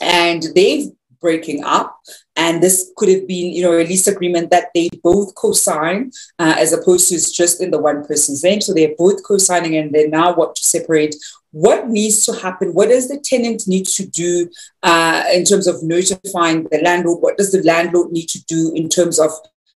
and 0.01 0.43
they've 0.55 0.91
breaking 1.23 1.63
up. 1.63 1.99
And 2.35 2.61
this 2.61 2.91
could 2.97 3.09
have 3.09 3.25
been, 3.27 3.53
you 3.53 3.63
know, 3.63 3.73
a 3.73 3.87
lease 3.87 4.07
agreement 4.07 4.51
that 4.51 4.67
they 4.75 4.89
both 5.01 5.33
co-sign 5.35 6.11
uh, 6.37 6.55
as 6.57 6.73
opposed 6.73 7.07
to 7.09 7.15
just 7.33 7.61
in 7.61 7.71
the 7.71 7.79
one 7.79 8.05
person's 8.05 8.43
name. 8.43 8.61
So 8.61 8.73
they're 8.73 8.95
both 8.97 9.23
co-signing 9.23 9.77
and 9.77 9.91
they're 9.91 10.09
now 10.09 10.35
want 10.35 10.55
to 10.57 10.63
separate 10.63 11.15
what 11.53 11.87
needs 11.87 12.25
to 12.25 12.33
happen? 12.33 12.73
What 12.73 12.89
does 12.89 13.07
the 13.07 13.19
tenant 13.19 13.67
need 13.67 13.85
to 13.85 14.07
do 14.07 14.49
uh, 14.81 15.23
in 15.31 15.45
terms 15.45 15.67
of 15.67 15.83
notifying 15.83 16.63
the 16.63 16.81
landlord? 16.83 17.21
What 17.21 17.37
does 17.37 17.51
the 17.51 17.61
landlord 17.61 18.11
need 18.11 18.27
to 18.29 18.43
do 18.45 18.73
in 18.75 18.89
terms 18.89 19.19
of 19.19 19.29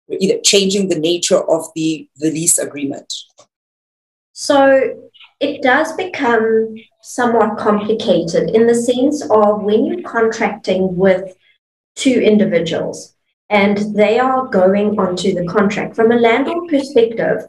either 0.09 0.39
changing 0.43 0.89
the 0.89 0.99
nature 0.99 1.39
of 1.49 1.67
the, 1.75 2.09
the 2.17 2.31
lease 2.31 2.57
agreement? 2.57 3.13
So 4.33 5.11
it 5.39 5.61
does 5.61 5.93
become 5.93 6.75
somewhat 7.03 7.59
complicated 7.59 8.49
in 8.49 8.65
the 8.65 8.75
sense 8.75 9.21
of 9.29 9.61
when 9.61 9.85
you're 9.85 10.01
contracting 10.01 10.95
with 10.95 11.37
two 11.95 12.19
individuals 12.19 13.15
and 13.51 13.95
they 13.95 14.17
are 14.17 14.47
going 14.47 14.99
onto 14.99 15.35
the 15.35 15.45
contract. 15.45 15.95
From 15.95 16.11
a 16.11 16.15
landlord 16.15 16.69
perspective, 16.69 17.47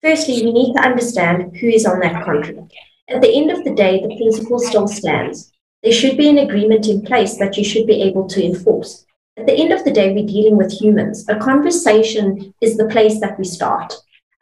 firstly, 0.00 0.34
you 0.34 0.52
need 0.52 0.74
to 0.74 0.80
understand 0.80 1.56
who 1.56 1.66
is 1.66 1.84
on 1.86 1.98
that 2.00 2.24
contract. 2.24 2.72
At 3.08 3.20
the 3.20 3.34
end 3.34 3.50
of 3.50 3.64
the 3.64 3.74
day, 3.74 4.00
the 4.00 4.16
principle 4.16 4.58
still 4.58 4.88
stands. 4.88 5.52
There 5.82 5.92
should 5.92 6.16
be 6.16 6.28
an 6.30 6.38
agreement 6.38 6.88
in 6.88 7.02
place 7.02 7.36
that 7.36 7.58
you 7.58 7.64
should 7.64 7.86
be 7.86 8.02
able 8.02 8.26
to 8.28 8.42
enforce. 8.42 9.04
At 9.36 9.46
the 9.46 9.52
end 9.52 9.72
of 9.72 9.84
the 9.84 9.90
day, 9.90 10.14
we're 10.14 10.26
dealing 10.26 10.56
with 10.56 10.72
humans. 10.72 11.28
A 11.28 11.36
conversation 11.36 12.54
is 12.62 12.76
the 12.76 12.86
place 12.86 13.20
that 13.20 13.38
we 13.38 13.44
start. 13.44 13.92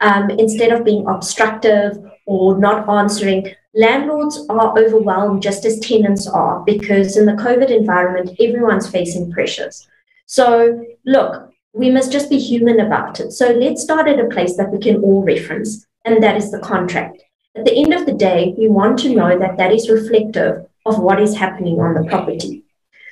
Um, 0.00 0.30
instead 0.30 0.70
of 0.70 0.84
being 0.84 1.06
obstructive 1.08 1.98
or 2.26 2.56
not 2.58 2.88
answering, 2.88 3.52
landlords 3.74 4.46
are 4.48 4.78
overwhelmed 4.78 5.42
just 5.42 5.64
as 5.64 5.80
tenants 5.80 6.28
are 6.28 6.62
because 6.64 7.16
in 7.16 7.26
the 7.26 7.32
COVID 7.32 7.70
environment, 7.70 8.36
everyone's 8.38 8.88
facing 8.88 9.32
pressures. 9.32 9.88
So, 10.26 10.84
look, 11.04 11.50
we 11.72 11.90
must 11.90 12.12
just 12.12 12.30
be 12.30 12.38
human 12.38 12.78
about 12.78 13.18
it. 13.18 13.32
So, 13.32 13.50
let's 13.50 13.82
start 13.82 14.06
at 14.06 14.20
a 14.20 14.28
place 14.28 14.56
that 14.56 14.70
we 14.70 14.78
can 14.78 15.02
all 15.02 15.24
reference, 15.24 15.84
and 16.04 16.22
that 16.22 16.36
is 16.36 16.52
the 16.52 16.60
contract. 16.60 17.22
At 17.54 17.66
the 17.66 17.76
end 17.76 17.92
of 17.92 18.06
the 18.06 18.14
day, 18.14 18.54
we 18.56 18.68
want 18.68 18.98
to 19.00 19.14
know 19.14 19.38
that 19.38 19.58
that 19.58 19.72
is 19.72 19.90
reflective 19.90 20.66
of 20.86 20.98
what 20.98 21.20
is 21.20 21.36
happening 21.36 21.80
on 21.80 21.94
the 21.94 22.08
property. 22.08 22.64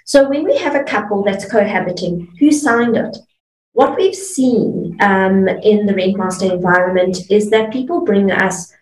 So 0.06 0.28
when 0.28 0.44
we 0.44 0.56
have 0.56 0.74
a 0.74 0.84
couple 0.84 1.22
that's 1.22 1.50
cohabiting, 1.50 2.34
who 2.40 2.50
signed 2.50 2.96
it? 2.96 3.18
What 3.72 3.96
we've 3.96 4.14
seen 4.14 4.96
um, 5.00 5.46
in 5.46 5.86
the 5.86 5.92
Rentmaster 5.92 6.50
environment 6.50 7.30
is 7.30 7.50
that 7.50 7.72
people 7.72 8.00
bring 8.00 8.32
us 8.32 8.72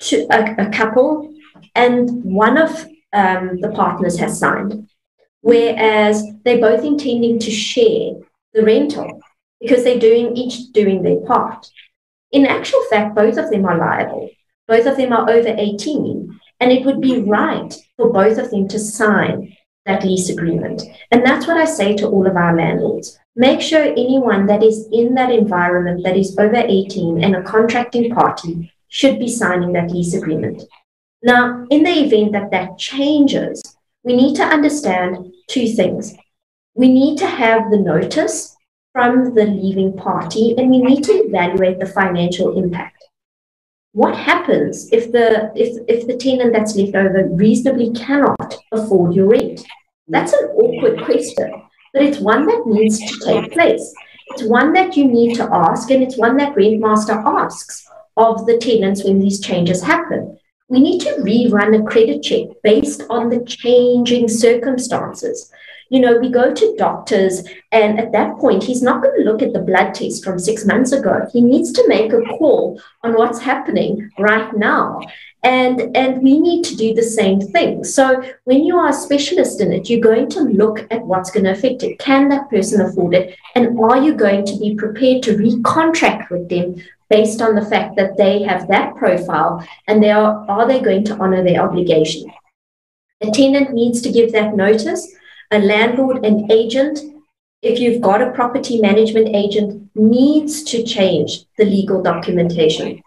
to 0.00 0.26
a, 0.30 0.66
a 0.66 0.70
couple 0.70 1.34
and 1.74 2.24
one 2.24 2.56
of 2.56 2.86
um, 3.12 3.60
the 3.60 3.72
partners 3.74 4.16
has 4.18 4.38
signed, 4.38 4.88
whereas 5.40 6.24
they're 6.44 6.60
both 6.60 6.84
intending 6.84 7.38
to 7.40 7.50
share 7.50 8.14
the 8.54 8.64
rental 8.64 9.20
because 9.60 9.84
they're 9.84 9.98
doing 9.98 10.36
each 10.36 10.72
doing 10.72 11.02
their 11.02 11.20
part. 11.26 11.68
In 12.32 12.46
actual 12.46 12.82
fact, 12.88 13.14
both 13.14 13.36
of 13.36 13.50
them 13.50 13.66
are 13.66 13.76
liable 13.76 14.30
both 14.70 14.86
of 14.86 14.96
them 14.96 15.12
are 15.12 15.28
over 15.28 15.48
18, 15.48 16.40
and 16.60 16.70
it 16.70 16.86
would 16.86 17.00
be 17.00 17.22
right 17.22 17.74
for 17.96 18.12
both 18.12 18.38
of 18.38 18.52
them 18.52 18.68
to 18.68 18.78
sign 18.78 19.56
that 19.84 20.04
lease 20.04 20.30
agreement. 20.30 20.80
And 21.10 21.26
that's 21.26 21.48
what 21.48 21.56
I 21.56 21.64
say 21.64 21.96
to 21.96 22.06
all 22.06 22.24
of 22.24 22.36
our 22.36 22.54
landlords. 22.54 23.18
Make 23.34 23.60
sure 23.60 23.82
anyone 23.82 24.46
that 24.46 24.62
is 24.62 24.88
in 24.92 25.14
that 25.14 25.32
environment 25.32 26.04
that 26.04 26.16
is 26.16 26.38
over 26.38 26.54
18 26.54 27.24
and 27.24 27.34
a 27.34 27.42
contracting 27.42 28.14
party 28.14 28.72
should 28.86 29.18
be 29.18 29.26
signing 29.26 29.72
that 29.72 29.90
lease 29.90 30.14
agreement. 30.14 30.62
Now, 31.24 31.66
in 31.70 31.82
the 31.82 32.04
event 32.04 32.30
that 32.32 32.52
that 32.52 32.78
changes, 32.78 33.76
we 34.04 34.14
need 34.14 34.36
to 34.36 34.44
understand 34.44 35.32
two 35.48 35.66
things. 35.66 36.14
We 36.74 36.88
need 36.88 37.18
to 37.18 37.26
have 37.26 37.72
the 37.72 37.78
notice 37.78 38.56
from 38.92 39.34
the 39.34 39.46
leaving 39.46 39.96
party 39.96 40.54
and 40.56 40.70
we 40.70 40.78
need 40.78 41.02
to 41.04 41.12
evaluate 41.12 41.80
the 41.80 41.86
financial 41.86 42.56
impact 42.56 43.00
what 43.92 44.16
happens 44.16 44.88
if 44.92 45.10
the 45.10 45.50
if 45.56 45.82
if 45.88 46.06
the 46.06 46.16
tenant 46.16 46.52
that's 46.52 46.76
left 46.76 46.94
over 46.94 47.28
reasonably 47.28 47.90
cannot 47.92 48.56
afford 48.72 49.14
your 49.14 49.26
rent? 49.26 49.64
That's 50.08 50.32
an 50.32 50.48
awkward 50.50 51.04
question, 51.04 51.62
but 51.92 52.02
it's 52.02 52.18
one 52.18 52.46
that 52.46 52.66
needs 52.66 52.98
to 52.98 53.24
take 53.24 53.52
place. 53.52 53.92
It's 54.28 54.44
one 54.44 54.72
that 54.74 54.96
you 54.96 55.06
need 55.06 55.34
to 55.36 55.48
ask, 55.52 55.90
and 55.90 56.02
it's 56.02 56.16
one 56.16 56.36
that 56.36 56.54
Rentmaster 56.54 57.22
asks 57.24 57.84
of 58.16 58.46
the 58.46 58.58
tenants 58.58 59.04
when 59.04 59.18
these 59.18 59.40
changes 59.40 59.82
happen. 59.82 60.38
We 60.68 60.78
need 60.78 61.00
to 61.00 61.16
rerun 61.16 61.80
a 61.80 61.84
credit 61.84 62.22
check 62.22 62.46
based 62.62 63.02
on 63.10 63.28
the 63.28 63.44
changing 63.44 64.28
circumstances 64.28 65.50
you 65.90 66.00
know, 66.00 66.16
we 66.16 66.30
go 66.30 66.54
to 66.54 66.76
doctors, 66.78 67.42
and 67.72 67.98
at 67.98 68.12
that 68.12 68.38
point, 68.38 68.62
he's 68.62 68.80
not 68.80 69.02
going 69.02 69.16
to 69.18 69.30
look 69.30 69.42
at 69.42 69.52
the 69.52 69.58
blood 69.58 69.92
test 69.92 70.24
from 70.24 70.38
six 70.38 70.64
months 70.64 70.92
ago. 70.92 71.28
He 71.32 71.42
needs 71.42 71.72
to 71.72 71.88
make 71.88 72.12
a 72.12 72.22
call 72.38 72.80
on 73.02 73.14
what's 73.14 73.40
happening 73.40 74.08
right 74.16 74.56
now. 74.56 75.00
And, 75.42 75.96
and 75.96 76.22
we 76.22 76.38
need 76.38 76.64
to 76.66 76.76
do 76.76 76.94
the 76.94 77.02
same 77.02 77.40
thing. 77.40 77.82
So 77.82 78.22
when 78.44 78.62
you 78.62 78.76
are 78.76 78.90
a 78.90 78.92
specialist 78.92 79.60
in 79.60 79.72
it, 79.72 79.90
you're 79.90 80.00
going 80.00 80.28
to 80.30 80.40
look 80.42 80.86
at 80.92 81.04
what's 81.04 81.30
going 81.30 81.44
to 81.44 81.52
affect 81.52 81.82
it. 81.82 81.98
Can 81.98 82.28
that 82.28 82.48
person 82.50 82.82
afford 82.82 83.14
it? 83.14 83.36
And 83.56 83.80
are 83.80 84.00
you 84.00 84.14
going 84.14 84.44
to 84.44 84.58
be 84.58 84.76
prepared 84.76 85.22
to 85.24 85.36
recontract 85.36 86.30
with 86.30 86.48
them 86.48 86.76
based 87.08 87.42
on 87.42 87.54
the 87.56 87.64
fact 87.64 87.96
that 87.96 88.16
they 88.16 88.42
have 88.42 88.68
that 88.68 88.94
profile 88.94 89.66
and 89.88 90.00
they 90.00 90.10
are, 90.10 90.48
are 90.48 90.68
they 90.68 90.80
going 90.80 91.04
to 91.04 91.16
honor 91.16 91.42
their 91.42 91.62
obligation? 91.62 92.30
The 93.20 93.30
tenant 93.30 93.72
needs 93.72 94.02
to 94.02 94.12
give 94.12 94.32
that 94.32 94.54
notice 94.54 95.16
a 95.50 95.58
landlord 95.58 96.24
and 96.24 96.50
agent, 96.50 97.00
if 97.62 97.80
you've 97.80 98.00
got 98.00 98.22
a 98.22 98.30
property 98.30 98.80
management 98.80 99.34
agent, 99.34 99.90
needs 99.94 100.62
to 100.64 100.82
change 100.82 101.44
the 101.58 101.64
legal 101.64 102.02
documentation. 102.02 103.02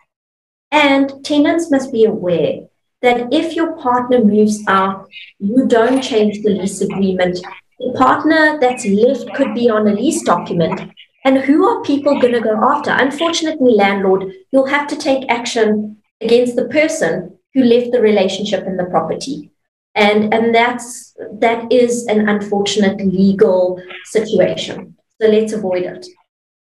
And 0.71 1.23
tenants 1.23 1.71
must 1.71 1.91
be 1.91 2.03
aware 2.03 2.67
that 3.01 3.33
if 3.33 3.55
your 3.55 3.77
partner 3.77 4.23
moves 4.23 4.61
out, 4.67 5.07
you 5.39 5.65
don't 5.67 6.01
change 6.01 6.43
the 6.43 6.49
lease 6.49 6.81
agreement. 6.81 7.39
The 7.79 7.93
partner 7.97 8.59
that's 8.59 8.85
left 8.85 9.33
could 9.35 9.53
be 9.53 9.69
on 9.69 9.87
a 9.87 9.93
lease 9.93 10.23
document. 10.23 10.91
And 11.25 11.37
who 11.37 11.65
are 11.65 11.83
people 11.83 12.19
going 12.19 12.33
to 12.33 12.41
go 12.41 12.61
after? 12.61 12.91
Unfortunately, 12.91 13.73
landlord, 13.75 14.33
you'll 14.51 14.65
have 14.67 14.87
to 14.87 14.97
take 14.97 15.29
action 15.29 15.97
against 16.19 16.55
the 16.55 16.65
person 16.65 17.37
who 17.53 17.63
left 17.63 17.91
the 17.91 18.01
relationship 18.01 18.65
in 18.65 18.77
the 18.77 18.85
property 18.85 19.52
and 19.95 20.33
and 20.33 20.53
that's 20.53 21.15
that 21.39 21.71
is 21.71 22.05
an 22.07 22.27
unfortunate 22.27 22.97
legal 23.05 23.81
situation 24.05 24.95
so 25.21 25.27
let's 25.27 25.53
avoid 25.53 25.83
it 25.83 26.05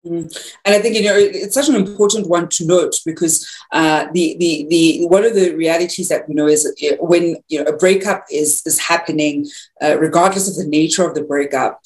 Mm. 0.06 0.54
And 0.64 0.74
I 0.74 0.80
think 0.80 0.96
you 0.96 1.04
know 1.04 1.16
it's 1.16 1.54
such 1.54 1.68
an 1.68 1.76
important 1.76 2.28
one 2.28 2.48
to 2.50 2.66
note 2.66 2.94
because 3.06 3.48
uh, 3.72 4.06
the 4.12 4.36
the 4.38 4.66
the 4.68 5.06
one 5.06 5.24
of 5.24 5.34
the 5.34 5.54
realities 5.54 6.08
that 6.08 6.28
we 6.28 6.34
know 6.34 6.46
is 6.46 6.66
uh, 6.66 6.96
when 7.00 7.36
you 7.48 7.64
know 7.64 7.70
a 7.70 7.76
breakup 7.76 8.24
is 8.30 8.62
is 8.66 8.78
happening, 8.78 9.46
uh, 9.82 9.96
regardless 9.98 10.48
of 10.48 10.56
the 10.56 10.68
nature 10.68 11.08
of 11.08 11.14
the 11.14 11.22
breakup, 11.22 11.80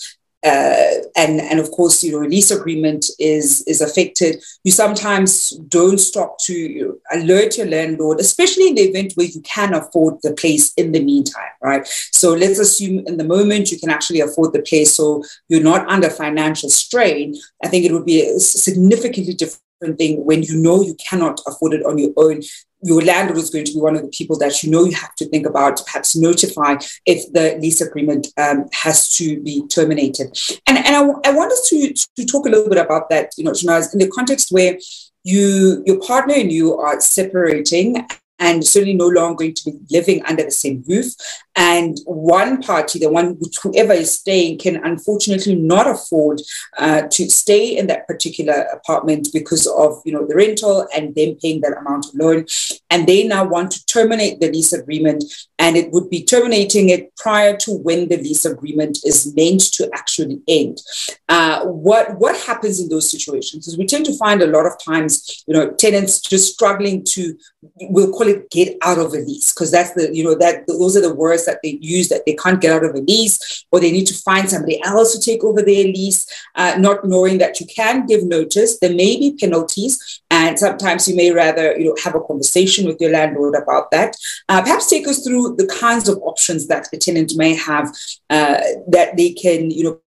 uh, 0.49 1.09
and 1.17 1.41
and 1.41 1.61
of 1.61 1.71
course 1.71 2.03
you 2.03 2.13
know 2.13 2.27
lease 2.27 2.51
agreement 2.51 3.07
is 3.19 3.63
is 3.73 3.81
affected. 3.81 4.43
You 4.65 4.73
sometimes 4.73 5.51
don't 5.69 5.99
stop 5.99 6.39
to 6.49 7.01
alert 7.13 7.59
your 7.59 7.67
landlord 7.67 8.21
especially 8.21 8.69
in 8.69 8.75
the 8.75 8.83
event 8.83 9.13
where 9.15 9.27
you 9.27 9.41
can 9.43 9.75
afford 9.75 10.15
the 10.23 10.33
place 10.33 10.73
in 10.75 10.93
the 10.93 11.03
meantime 11.03 11.53
right? 11.63 11.87
So 12.13 12.33
let's 12.33 12.59
assume 12.59 13.07
in 13.07 13.17
the 13.17 13.25
moment 13.25 13.71
you 13.71 13.79
can 13.79 13.91
actually 13.91 14.21
afford 14.21 14.53
the 14.53 14.63
place 14.63 14.97
so 14.97 15.23
you're 15.49 15.63
not 15.63 15.89
under 15.89 16.11
financial 16.11 16.71
strain. 16.71 17.35
I 17.65 17.69
think 17.69 17.85
it 17.85 17.93
would 17.93 18.07
be 18.07 18.23
a 18.23 18.39
significantly 18.39 19.35
different 19.35 19.99
thing 19.99 20.25
when 20.25 20.43
you 20.43 20.57
know 20.57 20.83
you 20.83 20.95
cannot 20.95 21.41
afford 21.47 21.73
it 21.75 21.87
on 21.87 21.99
your 21.99 22.13
own 22.17 22.43
your 22.83 23.03
landlord 23.03 23.39
is 23.39 23.51
going 23.51 23.65
to 23.65 23.73
be 23.73 23.81
one 23.81 23.97
of 23.97 24.03
the 24.03 24.09
people 24.09 24.39
that 24.39 24.63
you 24.63 24.71
know 24.71 24.85
you 24.85 24.95
have 24.95 25.15
to 25.17 25.27
think 25.27 25.47
about, 25.47 25.81
perhaps 25.85 26.17
notify 26.17 26.77
if 27.07 27.33
the 27.33 27.59
lease 27.61 27.81
agreement 27.81 28.29
um, 28.37 28.67
has 28.73 29.09
to 29.17 29.41
be 29.43 29.67
terminated. 29.69 30.39
And, 30.67 30.79
and 30.79 30.95
I, 30.95 31.01
I 31.01 31.35
want 31.35 31.53
us 31.53 31.69
to, 31.71 31.95
to 32.17 32.27
talk 32.27 32.47
a 32.47 32.51
little 32.51 32.69
bit 32.69 32.79
about 32.79 33.11
that, 33.11 33.33
you 33.37 33.45
know, 33.45 33.53
Shanaaz, 33.53 33.93
in 33.93 33.99
the 33.99 34.09
context 34.09 34.49
where 34.51 34.79
you 35.25 35.83
your 35.85 36.01
partner 36.01 36.35
and 36.35 36.51
you 36.51 36.77
are 36.79 37.01
separating 37.01 38.07
and 38.39 38.65
certainly 38.65 38.95
no 38.95 39.09
longer 39.09 39.45
going 39.45 39.55
to 39.55 39.71
be 39.71 39.79
living 39.91 40.25
under 40.25 40.45
the 40.45 40.51
same 40.51 40.85
roof. 40.87 41.13
And 41.59 41.99
one 42.05 42.63
party, 42.63 43.01
the 43.01 43.11
one 43.11 43.37
whoever 43.65 43.93
is 43.93 44.15
staying, 44.15 44.59
can 44.59 44.77
unfortunately 44.77 45.57
not 45.57 45.89
afford 45.89 46.41
uh, 46.79 47.03
to 47.11 47.29
stay 47.29 47.77
in 47.77 47.89
that 47.89 48.07
particular 48.07 48.63
apartment 48.73 49.29
because 49.33 49.67
of 49.67 50.01
you 50.05 50.13
know 50.13 50.25
the 50.25 50.37
rental 50.37 50.87
and 50.95 51.17
them 51.17 51.35
paying 51.43 51.61
that 51.63 51.77
amount 51.77 52.07
of 52.07 52.15
loan. 52.15 52.47
And 52.91 53.09
they 53.09 53.27
now 53.27 53.45
want 53.45 53.73
to 53.73 53.85
terminate 53.87 54.39
the 54.39 54.53
lease 54.53 54.73
agreement, 54.73 55.25
and 55.59 55.77
it 55.77 55.91
would 55.91 56.09
be 56.09 56.23
terminating 56.23 56.91
it 56.91 57.15
prior 57.17 57.57
to 57.57 57.73
when 57.73 58.09
the 58.09 58.19
lease 58.19 58.45
agreement 58.45 58.99
is 59.05 59.35
meant 59.35 59.73
to 59.73 59.91
actually 59.93 60.41
end. 60.47 60.81
Uh, 61.29 61.65
what 61.65 62.17
what 62.21 62.41
happens 62.43 62.79
in 62.79 62.89
those 62.89 63.11
situations? 63.11 63.67
Because 63.67 63.79
we 63.79 63.87
tend 63.87 64.07
to 64.07 64.17
find 64.17 64.43
a 64.43 64.47
lot 64.47 64.65
of 64.65 64.79
times, 64.79 65.43
you 65.49 65.55
know, 65.55 65.73
tenants 65.73 66.21
just 66.21 66.55
struggling 66.55 67.03
to 67.15 67.37
we'll 67.81 68.13
call 68.13 68.29
it 68.29 68.51
get 68.51 68.77
out 68.83 68.99
of 68.99 69.13
a 69.13 69.17
lease 69.17 69.53
because 69.53 69.71
that's 69.71 69.93
the 69.95 70.15
you 70.15 70.23
know 70.23 70.35
that 70.35 70.67
those 70.69 70.97
are 70.97 71.01
the 71.01 71.15
words 71.15 71.45
that 71.49 71.61
they 71.63 71.79
use 71.81 72.09
that 72.09 72.25
they 72.27 72.37
can't 72.43 72.61
get 72.61 72.73
out 72.77 72.85
of 72.85 72.95
a 72.95 73.01
lease 73.11 73.65
or 73.73 73.81
they 73.81 73.93
need 73.97 74.07
to 74.07 74.23
find 74.29 74.49
somebody 74.49 74.81
else 74.85 75.13
to 75.15 75.21
take 75.21 75.43
over 75.43 75.63
their 75.63 75.85
lease 75.85 76.23
uh, 76.55 76.75
not 76.79 77.05
knowing 77.05 77.39
that 77.39 77.59
you 77.61 77.67
can 77.67 78.07
give 78.07 78.23
notice 78.25 78.79
there 78.79 78.95
may 79.03 79.13
be 79.23 79.37
penalties 79.41 80.23
and 80.31 80.59
sometimes 80.59 81.09
you 81.09 81.17
may 81.17 81.31
rather 81.33 81.77
you 81.79 81.87
know 81.87 81.97
have 82.05 82.15
a 82.15 82.21
conversation 82.21 82.87
with 82.87 83.01
your 83.01 83.11
landlord 83.11 83.55
about 83.55 83.91
that. 83.91 84.15
Uh, 84.49 84.63
perhaps 84.63 84.89
take 84.89 85.07
us 85.09 85.25
through 85.25 85.57
the 85.57 85.67
kinds 85.67 86.09
of 86.09 86.19
options 86.23 86.67
that 86.69 86.89
a 86.93 86.97
tenant 86.97 87.33
may 87.37 87.55
have 87.55 87.89
uh, 88.31 88.61
that 88.89 89.17
they 89.17 89.31
can 89.33 89.71
you 89.71 89.85
know 89.85 90.01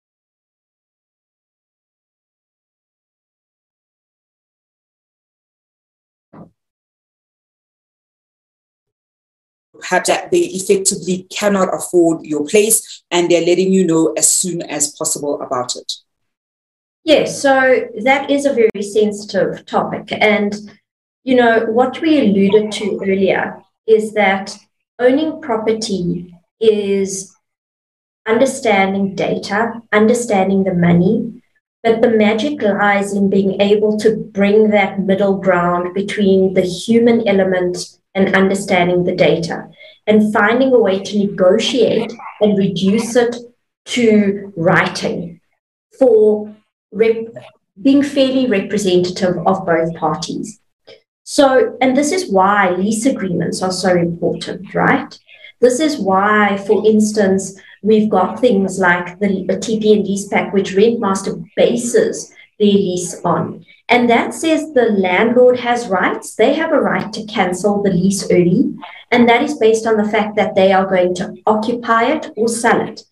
that 9.99 10.31
they 10.31 10.39
effectively 10.39 11.27
cannot 11.31 11.75
afford 11.75 12.25
your 12.25 12.47
place 12.47 13.03
and 13.11 13.29
they're 13.31 13.45
letting 13.45 13.73
you 13.73 13.85
know 13.85 14.13
as 14.17 14.33
soon 14.33 14.63
as 14.63 14.93
possible 14.93 15.41
about 15.43 15.75
it. 15.77 15.93
Yes, 17.05 17.41
so 17.41 17.89
that 18.03 18.31
is 18.31 18.47
a 18.47 18.53
very 18.53 18.83
sensitive 18.83 19.67
topic. 19.67 20.09
And, 20.13 20.55
you 21.25 21.35
know, 21.35 21.67
what 21.67 22.01
we 22.01 22.21
alluded 22.21 22.73
to 22.73 23.01
earlier 23.03 23.63
is 23.87 24.13
that 24.15 24.57
owning 24.99 25.41
property 25.41 26.35
is 26.61 27.35
understanding 28.27 29.15
data, 29.15 29.83
understanding 29.93 30.65
the 30.65 30.75
money, 30.75 31.43
but 31.83 32.03
the 32.03 32.11
magic 32.11 32.61
lies 32.61 33.15
in 33.15 33.31
being 33.31 33.61
able 33.61 33.99
to 33.99 34.17
bring 34.17 34.71
that 34.71 35.01
middle 35.01 35.39
ground 35.39 35.95
between 35.95 36.55
the 36.55 36.61
human 36.61 37.27
element 37.27 38.00
and 38.15 38.35
understanding 38.35 39.05
the 39.05 39.15
data 39.15 39.69
and 40.07 40.33
finding 40.33 40.73
a 40.73 40.79
way 40.79 41.03
to 41.03 41.19
negotiate 41.19 42.13
and 42.41 42.59
reduce 42.59 43.17
it 43.17 43.37
to 43.85 44.53
writing 44.57 45.41
for 45.99 46.55
rep- 46.93 47.35
being 47.81 48.03
fairly 48.03 48.47
representative 48.47 49.39
of 49.47 49.65
both 49.67 49.95
parties. 49.97 50.61
So, 51.25 51.77
and 51.81 51.97
this 51.97 52.11
is 52.11 52.31
why 52.31 52.71
lease 52.71 53.07
agreements 53.07 53.63
are 53.63 53.73
so 53.73 53.95
important, 53.95 54.75
right? 54.75 55.17
This 55.61 55.79
is 55.79 55.99
why, 55.99 56.57
for 56.67 56.85
instance, 56.87 57.61
we've 57.83 58.11
got 58.11 58.41
things 58.41 58.79
like 58.79 59.19
the, 59.21 59.47
TPN 59.47 60.05
lease 60.05 60.27
pack, 60.29 60.53
which 60.53 60.73
Rentmaster 60.75 61.45
bases 61.55 62.33
their 62.59 62.69
lease 62.69 63.21
on. 63.25 63.65
And 63.91 64.09
that 64.09 64.33
says 64.33 64.73
the 64.73 64.93
landlord 64.93 65.59
has 65.59 65.89
rights. 65.89 66.37
They 66.37 66.55
have 66.55 66.73
a 66.73 66.81
right 66.81 67.13
to 67.13 67.27
cancel 67.27 67.83
the 67.83 67.91
lease 67.91 68.25
early. 68.31 68.73
And 69.11 69.29
that 69.29 69.43
is 69.43 69.59
based 69.59 69.85
on 69.85 69.97
the 69.97 70.09
fact 70.09 70.37
that 70.37 70.55
they 70.55 70.73
are 70.73 70.87
going 70.87 71.15
to 71.17 71.35
occupy 71.45 72.05
it 72.13 72.31
or 72.37 72.47
sell 72.47 72.81
it. 72.81 73.03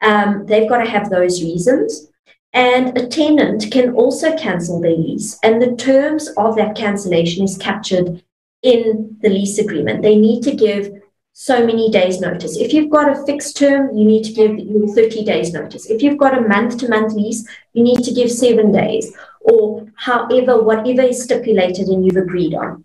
Um, 0.00 0.46
they've 0.46 0.68
got 0.68 0.82
to 0.82 0.90
have 0.90 1.10
those 1.10 1.42
reasons. 1.42 2.08
And 2.54 2.96
a 2.96 3.06
tenant 3.06 3.70
can 3.70 3.94
also 3.94 4.36
cancel 4.36 4.80
their 4.80 4.96
lease. 4.96 5.38
And 5.42 5.60
the 5.60 5.76
terms 5.76 6.28
of 6.38 6.56
that 6.56 6.76
cancellation 6.76 7.44
is 7.44 7.58
captured 7.58 8.22
in 8.62 9.18
the 9.20 9.28
lease 9.28 9.58
agreement. 9.58 10.02
They 10.02 10.16
need 10.16 10.42
to 10.44 10.56
give 10.56 10.92
so 11.34 11.66
many 11.66 11.90
days 11.90 12.20
notice. 12.20 12.56
If 12.56 12.72
you've 12.72 12.90
got 12.90 13.10
a 13.10 13.24
fixed 13.24 13.56
term, 13.56 13.96
you 13.96 14.04
need 14.04 14.24
to 14.24 14.32
give 14.32 14.58
your 14.58 14.86
30 14.94 15.24
days 15.24 15.52
notice. 15.52 15.90
If 15.90 16.02
you've 16.02 16.18
got 16.18 16.36
a 16.36 16.46
month 16.46 16.78
to 16.78 16.88
month 16.88 17.14
lease, 17.14 17.46
you 17.72 17.82
need 17.82 18.02
to 18.04 18.12
give 18.12 18.30
seven 18.30 18.70
days 18.70 19.14
or 19.44 19.86
however, 19.96 20.62
whatever 20.62 21.02
is 21.02 21.22
stipulated 21.22 21.88
and 21.88 22.04
you've 22.04 22.16
agreed 22.16 22.54
on. 22.54 22.84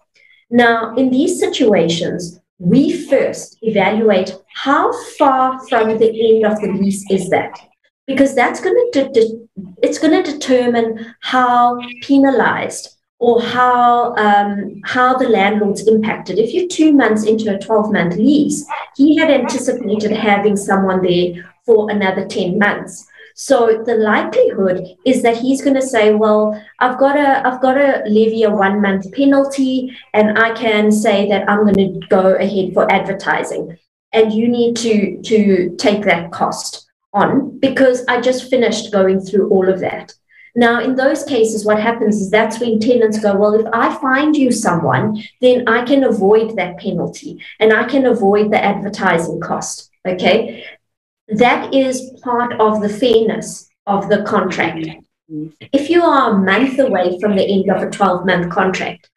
Now, 0.49 0.95
in 0.95 1.09
these 1.09 1.39
situations, 1.39 2.39
we 2.59 3.05
first 3.07 3.57
evaluate 3.61 4.35
how 4.53 4.91
far 5.17 5.59
from 5.67 5.97
the 5.97 6.09
end 6.09 6.45
of 6.45 6.59
the 6.61 6.71
lease 6.71 7.05
is 7.11 7.29
that 7.29 7.59
because 8.07 8.33
that's 8.33 8.61
going 8.61 8.89
to 8.93 9.09
de- 9.09 9.47
it's 9.83 9.99
going 9.99 10.23
to 10.23 10.31
determine 10.31 11.13
how 11.21 11.79
penalized 12.01 12.97
or 13.19 13.41
how 13.41 14.15
um, 14.15 14.81
how 14.85 15.17
the 15.17 15.27
landlord's 15.27 15.87
impacted. 15.87 16.39
If 16.39 16.53
you're 16.53 16.67
two 16.67 16.93
months 16.93 17.25
into 17.25 17.53
a 17.53 17.59
12 17.59 17.91
month 17.91 18.15
lease, 18.15 18.65
he 18.95 19.17
had 19.17 19.29
anticipated 19.29 20.11
having 20.11 20.55
someone 20.55 21.01
there 21.01 21.53
for 21.65 21.91
another 21.91 22.25
10 22.25 22.57
months. 22.57 23.05
So 23.39 23.83
the 23.85 23.93
likelihood 23.93 24.83
is 25.05 25.21
that 25.21 25.37
he's 25.37 25.61
going 25.61 25.75
to 25.75 25.89
say, 25.93 26.11
"Well, 26.11 26.59
I've 26.79 26.97
got 26.97 27.15
a 27.15 27.47
I've 27.47 27.61
got 27.61 27.75
to 27.75 28.03
levy 28.07 28.41
a 28.43 28.49
one 28.49 28.81
month 28.81 29.11
penalty, 29.13 29.95
and 30.15 30.39
I 30.39 30.53
can 30.55 30.91
say 30.91 31.29
that 31.29 31.47
I'm 31.47 31.63
going 31.63 31.99
to 32.01 32.07
go 32.07 32.33
ahead 32.33 32.73
for 32.73 32.91
advertising, 32.91 33.77
and 34.11 34.33
you 34.33 34.47
need 34.47 34.75
to 34.77 35.21
to 35.21 35.75
take 35.77 36.03
that 36.05 36.31
cost 36.31 36.89
on 37.13 37.59
because 37.59 38.03
I 38.07 38.21
just 38.21 38.49
finished 38.49 38.91
going 38.91 39.21
through 39.21 39.49
all 39.49 39.69
of 39.69 39.81
that." 39.81 40.15
Now, 40.55 40.81
in 40.81 40.95
those 40.95 41.23
cases, 41.23 41.63
what 41.63 41.79
happens 41.79 42.19
is 42.19 42.31
that's 42.31 42.59
when 42.59 42.79
tenants 42.79 43.19
go, 43.19 43.35
Well, 43.35 43.53
if 43.53 43.67
I 43.71 43.95
find 44.01 44.35
you 44.35 44.51
someone, 44.51 45.21
then 45.39 45.67
I 45.67 45.85
can 45.85 46.03
avoid 46.03 46.55
that 46.55 46.79
penalty 46.79 47.39
and 47.59 47.71
I 47.71 47.83
can 47.83 48.07
avoid 48.07 48.49
the 48.49 48.63
advertising 48.63 49.39
cost. 49.39 49.91
Okay. 50.07 50.65
That 51.29 51.73
is 51.73 52.11
part 52.23 52.53
of 52.59 52.81
the 52.81 52.89
fairness 52.89 53.69
of 53.85 54.09
the 54.09 54.23
contract. 54.23 54.87
If 55.73 55.89
you 55.89 56.01
are 56.03 56.31
a 56.31 56.37
month 56.37 56.79
away 56.79 57.19
from 57.19 57.35
the 57.35 57.45
end 57.45 57.69
of 57.69 57.83
a 57.83 57.89
12 57.89 58.25
month 58.25 58.49
contract, 58.49 59.09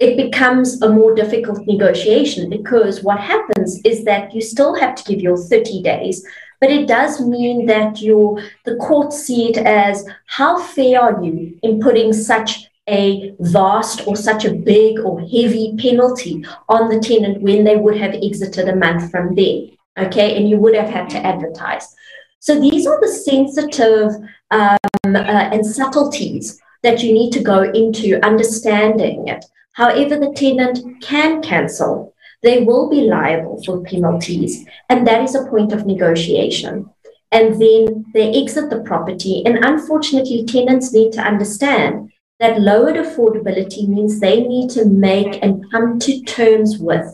it 0.00 0.16
becomes 0.16 0.80
a 0.82 0.88
more 0.88 1.14
difficult 1.14 1.66
negotiation 1.66 2.50
because 2.50 3.02
what 3.02 3.20
happens 3.20 3.80
is 3.84 4.04
that 4.04 4.34
you 4.34 4.40
still 4.40 4.74
have 4.74 4.94
to 4.96 5.04
give 5.04 5.20
your 5.20 5.36
30 5.36 5.82
days 5.82 6.24
but 6.60 6.70
it 6.70 6.88
does 6.88 7.20
mean 7.20 7.66
that 7.66 8.00
you 8.00 8.40
the 8.64 8.76
courts 8.76 9.24
see 9.24 9.48
it 9.48 9.56
as 9.58 10.04
how 10.26 10.60
fair 10.60 11.00
are 11.00 11.24
you 11.24 11.58
in 11.62 11.80
putting 11.80 12.12
such 12.12 12.68
a 12.88 13.34
vast 13.40 14.06
or 14.06 14.16
such 14.16 14.44
a 14.44 14.54
big 14.54 14.98
or 15.00 15.20
heavy 15.20 15.74
penalty 15.78 16.44
on 16.68 16.88
the 16.88 17.00
tenant 17.00 17.42
when 17.42 17.64
they 17.64 17.76
would 17.76 17.96
have 17.96 18.14
exited 18.14 18.68
a 18.68 18.76
month 18.76 19.10
from 19.10 19.34
there 19.34 19.62
okay 19.98 20.36
and 20.36 20.48
you 20.48 20.58
would 20.58 20.74
have 20.74 20.90
had 20.90 21.08
to 21.10 21.18
advertise 21.18 21.94
so 22.40 22.58
these 22.60 22.86
are 22.86 23.00
the 23.00 23.08
sensitive 23.08 24.12
um, 24.50 24.78
uh, 25.04 25.50
and 25.52 25.66
subtleties 25.66 26.60
that 26.82 27.02
you 27.02 27.12
need 27.12 27.32
to 27.32 27.42
go 27.42 27.62
into 27.62 28.24
understanding 28.24 29.28
it 29.28 29.44
however 29.72 30.16
the 30.16 30.32
tenant 30.34 30.78
can 31.02 31.42
cancel 31.42 32.14
they 32.42 32.62
will 32.62 32.88
be 32.88 33.02
liable 33.02 33.62
for 33.64 33.82
penalties, 33.82 34.64
and 34.88 35.06
that 35.06 35.22
is 35.22 35.34
a 35.34 35.46
point 35.46 35.72
of 35.72 35.86
negotiation. 35.86 36.90
and 37.30 37.60
then 37.60 38.06
they 38.14 38.32
exit 38.40 38.70
the 38.70 38.80
property. 38.80 39.42
And 39.44 39.62
unfortunately, 39.62 40.46
tenants 40.46 40.94
need 40.94 41.12
to 41.12 41.20
understand 41.20 42.10
that 42.40 42.62
lowered 42.62 42.96
affordability 42.96 43.86
means 43.86 44.18
they 44.18 44.40
need 44.40 44.70
to 44.70 44.86
make 44.86 45.38
and 45.42 45.62
come 45.70 45.98
to 45.98 46.22
terms 46.22 46.78
with 46.78 47.06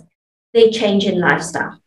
their 0.53 0.71
change 0.71 1.05
in 1.05 1.19
lifestyle. 1.19 1.81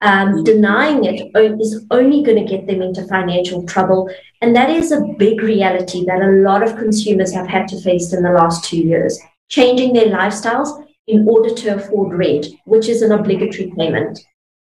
Um, 0.00 0.28
mm-hmm. 0.28 0.42
denying 0.44 1.04
it 1.04 1.32
is 1.60 1.84
only 1.90 2.22
going 2.22 2.38
to 2.38 2.48
get 2.48 2.68
them 2.68 2.82
into 2.82 3.04
financial 3.08 3.66
trouble. 3.66 4.08
And 4.40 4.54
that 4.54 4.70
is 4.70 4.92
a 4.92 5.00
big 5.18 5.42
reality 5.42 6.04
that 6.06 6.22
a 6.22 6.40
lot 6.42 6.62
of 6.62 6.76
consumers 6.76 7.32
have 7.34 7.48
had 7.48 7.66
to 7.68 7.80
face 7.80 8.12
in 8.12 8.22
the 8.22 8.30
last 8.30 8.64
two 8.64 8.78
years, 8.78 9.18
changing 9.48 9.92
their 9.94 10.06
lifestyles 10.06 10.84
in 11.08 11.28
order 11.28 11.52
to 11.52 11.74
afford 11.74 12.16
rent, 12.16 12.46
which 12.64 12.88
is 12.88 13.02
an 13.02 13.10
obligatory 13.10 13.72
payment. 13.76 14.20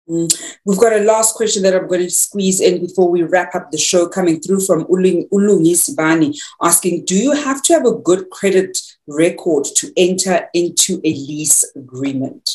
Mm. 0.07 0.31
We've 0.65 0.77
got 0.77 0.93
a 0.93 0.99
last 0.99 1.33
question 1.33 1.63
that 1.63 1.73
I'm 1.73 1.87
going 1.87 2.03
to 2.03 2.09
squeeze 2.11 2.61
in 2.61 2.79
before 2.85 3.09
we 3.09 3.23
wrap 3.23 3.55
up 3.55 3.71
the 3.71 3.77
show 3.79 4.07
coming 4.07 4.39
through 4.39 4.59
from 4.59 4.83
Ulung, 4.85 5.27
Ulungi 5.29 5.73
Sibani 5.73 6.37
asking, 6.61 7.05
do 7.05 7.15
you 7.15 7.31
have 7.31 7.63
to 7.63 7.73
have 7.73 7.85
a 7.85 7.95
good 7.95 8.29
credit 8.29 8.77
record 9.07 9.65
to 9.77 9.91
enter 9.97 10.47
into 10.53 11.01
a 11.03 11.09
lease 11.09 11.65
agreement? 11.75 12.47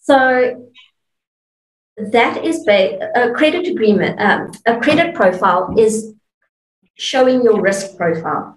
So 0.00 0.70
that 1.98 2.44
is 2.44 2.66
a 2.68 3.32
credit 3.34 3.66
agreement, 3.66 4.20
um, 4.20 4.52
a 4.66 4.78
credit 4.78 5.14
profile 5.14 5.74
is 5.76 6.14
showing 6.94 7.42
your 7.42 7.60
risk 7.60 7.96
profile. 7.96 8.56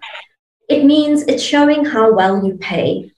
It 0.69 0.85
means 0.85 1.23
it's 1.23 1.43
showing 1.43 1.85
how 1.85 2.13
well 2.13 2.45
you 2.45 2.55
pay. 2.55 3.11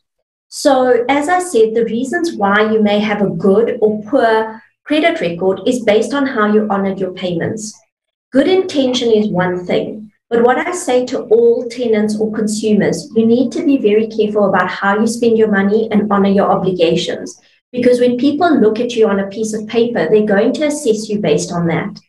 So, 0.47 1.05
as 1.09 1.29
I 1.29 1.39
said, 1.39 1.73
the 1.73 1.85
reasons 1.85 2.33
why 2.33 2.71
you 2.71 2.81
may 2.81 2.99
have 2.99 3.21
a 3.21 3.29
good 3.29 3.79
or 3.81 4.03
poor 4.03 4.61
credit 4.85 5.19
record 5.19 5.61
is 5.65 5.83
based 5.83 6.13
on 6.13 6.25
how 6.25 6.53
you 6.53 6.67
honored 6.69 6.99
your 6.99 7.13
payments. 7.13 7.73
Good 8.31 8.47
intention 8.47 9.11
is 9.11 9.27
one 9.29 9.65
thing, 9.65 10.11
but 10.29 10.43
what 10.43 10.57
I 10.57 10.71
say 10.71 11.05
to 11.07 11.21
all 11.23 11.67
tenants 11.69 12.17
or 12.17 12.31
consumers, 12.31 13.09
you 13.15 13.25
need 13.25 13.51
to 13.53 13.65
be 13.65 13.77
very 13.77 14.07
careful 14.07 14.49
about 14.49 14.69
how 14.69 14.99
you 14.99 15.07
spend 15.07 15.37
your 15.37 15.51
money 15.51 15.89
and 15.91 16.11
honor 16.11 16.29
your 16.29 16.49
obligations. 16.49 17.39
Because 17.73 17.99
when 17.99 18.17
people 18.17 18.59
look 18.61 18.79
at 18.79 18.95
you 18.95 19.09
on 19.09 19.19
a 19.19 19.27
piece 19.27 19.53
of 19.53 19.67
paper, 19.67 20.07
they're 20.07 20.25
going 20.25 20.53
to 20.53 20.67
assess 20.67 21.09
you 21.09 21.19
based 21.19 21.51
on 21.51 21.67
that. 21.67 21.99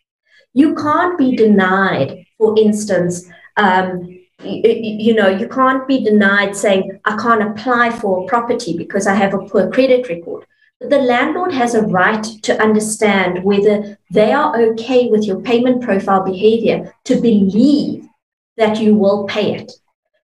You 0.52 0.74
can't 0.74 1.18
be 1.18 1.34
denied, 1.34 2.26
for 2.38 2.56
instance, 2.58 3.26
um, 3.56 4.06
you, 4.44 4.62
you, 4.64 5.14
know, 5.14 5.28
you 5.28 5.48
can't 5.48 5.88
be 5.88 6.04
denied 6.04 6.54
saying, 6.54 7.00
I 7.06 7.16
can't 7.16 7.42
apply 7.42 7.90
for 7.90 8.22
a 8.22 8.26
property 8.26 8.76
because 8.76 9.06
I 9.06 9.14
have 9.14 9.32
a 9.32 9.38
poor 9.38 9.70
credit 9.70 10.08
record. 10.08 10.44
But 10.80 10.90
the 10.90 10.98
landlord 10.98 11.52
has 11.52 11.74
a 11.74 11.82
right 11.82 12.22
to 12.42 12.60
understand 12.60 13.42
whether 13.42 13.98
they 14.10 14.32
are 14.32 14.60
okay 14.60 15.08
with 15.08 15.24
your 15.24 15.40
payment 15.40 15.82
profile 15.82 16.22
behavior 16.22 16.92
to 17.04 17.20
believe 17.20 18.06
that 18.58 18.80
you 18.80 18.94
will 18.94 19.24
pay 19.24 19.54
it. 19.54 19.72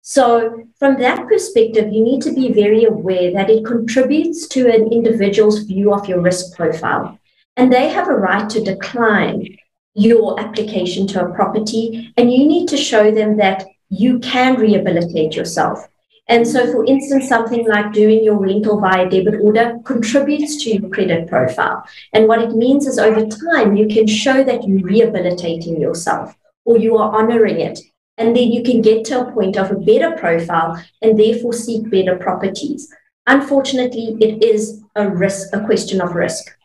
So, 0.08 0.62
from 0.78 1.00
that 1.00 1.26
perspective, 1.26 1.92
you 1.92 2.00
need 2.00 2.22
to 2.22 2.32
be 2.32 2.52
very 2.52 2.84
aware 2.84 3.32
that 3.32 3.50
it 3.50 3.64
contributes 3.64 4.46
to 4.50 4.72
an 4.72 4.92
individual's 4.92 5.64
view 5.64 5.92
of 5.92 6.08
your 6.08 6.20
risk 6.20 6.54
profile. 6.54 7.18
And 7.56 7.72
they 7.72 7.88
have 7.88 8.06
a 8.06 8.14
right 8.14 8.48
to 8.50 8.62
decline 8.62 9.58
your 9.94 10.38
application 10.38 11.08
to 11.08 11.24
a 11.24 11.34
property. 11.34 12.14
And 12.16 12.32
you 12.32 12.46
need 12.46 12.68
to 12.68 12.76
show 12.76 13.10
them 13.10 13.36
that 13.38 13.64
you 13.88 14.20
can 14.20 14.54
rehabilitate 14.54 15.34
yourself. 15.34 15.88
And 16.28 16.46
so, 16.46 16.70
for 16.70 16.84
instance, 16.86 17.28
something 17.28 17.66
like 17.66 17.92
doing 17.92 18.22
your 18.22 18.38
rental 18.38 18.78
via 18.80 19.10
debit 19.10 19.40
order 19.40 19.76
contributes 19.84 20.62
to 20.62 20.70
your 20.70 20.88
credit 20.88 21.26
profile. 21.26 21.84
And 22.12 22.28
what 22.28 22.42
it 22.42 22.54
means 22.54 22.86
is 22.86 23.00
over 23.00 23.26
time, 23.26 23.76
you 23.76 23.88
can 23.88 24.06
show 24.06 24.44
that 24.44 24.68
you're 24.68 24.86
rehabilitating 24.86 25.80
yourself 25.80 26.36
or 26.64 26.78
you 26.78 26.96
are 26.96 27.12
honoring 27.12 27.58
it 27.58 27.80
and 28.18 28.34
then 28.34 28.50
you 28.50 28.62
can 28.62 28.80
get 28.80 29.04
to 29.06 29.20
a 29.20 29.32
point 29.32 29.56
of 29.56 29.70
a 29.70 29.76
better 29.76 30.12
profile 30.12 30.82
and 31.02 31.18
therefore 31.18 31.52
seek 31.52 31.90
better 31.90 32.16
properties. 32.16 32.92
Unfortunately, 33.26 34.16
it 34.20 34.42
is 34.42 34.82
a 34.94 35.08
risk, 35.08 35.48
a 35.52 35.64
question 35.64 36.00
of 36.00 36.14
risk. 36.14 36.56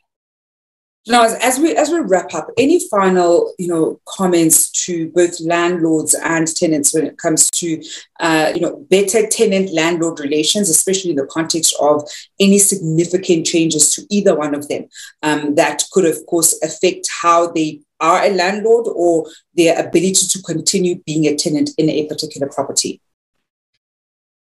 Now, 1.07 1.23
as, 1.23 1.33
as, 1.41 1.57
we 1.57 1.75
as 1.75 1.89
we 1.89 1.99
wrap 1.99 2.35
up, 2.35 2.49
any 2.59 2.79
final 2.87 3.53
you 3.57 3.67
know 3.67 3.99
comments 4.07 4.69
to 4.85 5.09
both 5.11 5.41
landlords 5.41 6.13
and 6.13 6.47
tenants 6.47 6.93
when 6.93 7.07
it 7.07 7.17
comes 7.17 7.49
to 7.51 7.81
uh, 8.19 8.51
you 8.53 8.61
know 8.61 8.85
better 8.91 9.25
tenant 9.25 9.73
landlord 9.73 10.19
relations, 10.19 10.69
especially 10.69 11.09
in 11.09 11.15
the 11.15 11.25
context 11.25 11.75
of 11.81 12.07
any 12.39 12.59
significant 12.59 13.47
changes 13.47 13.95
to 13.95 14.05
either 14.11 14.35
one 14.35 14.53
of 14.53 14.67
them 14.67 14.87
um, 15.23 15.55
that 15.55 15.83
could, 15.91 16.05
of 16.05 16.23
course, 16.27 16.61
affect 16.61 17.09
how 17.23 17.51
they 17.51 17.79
are 18.01 18.23
a 18.23 18.29
landlord 18.29 18.87
or 18.93 19.27
their 19.53 19.79
ability 19.79 20.27
to 20.27 20.41
continue 20.41 21.01
being 21.05 21.27
a 21.27 21.35
tenant 21.35 21.69
in 21.77 21.89
a 21.89 22.07
particular 22.07 22.49
property? 22.49 22.99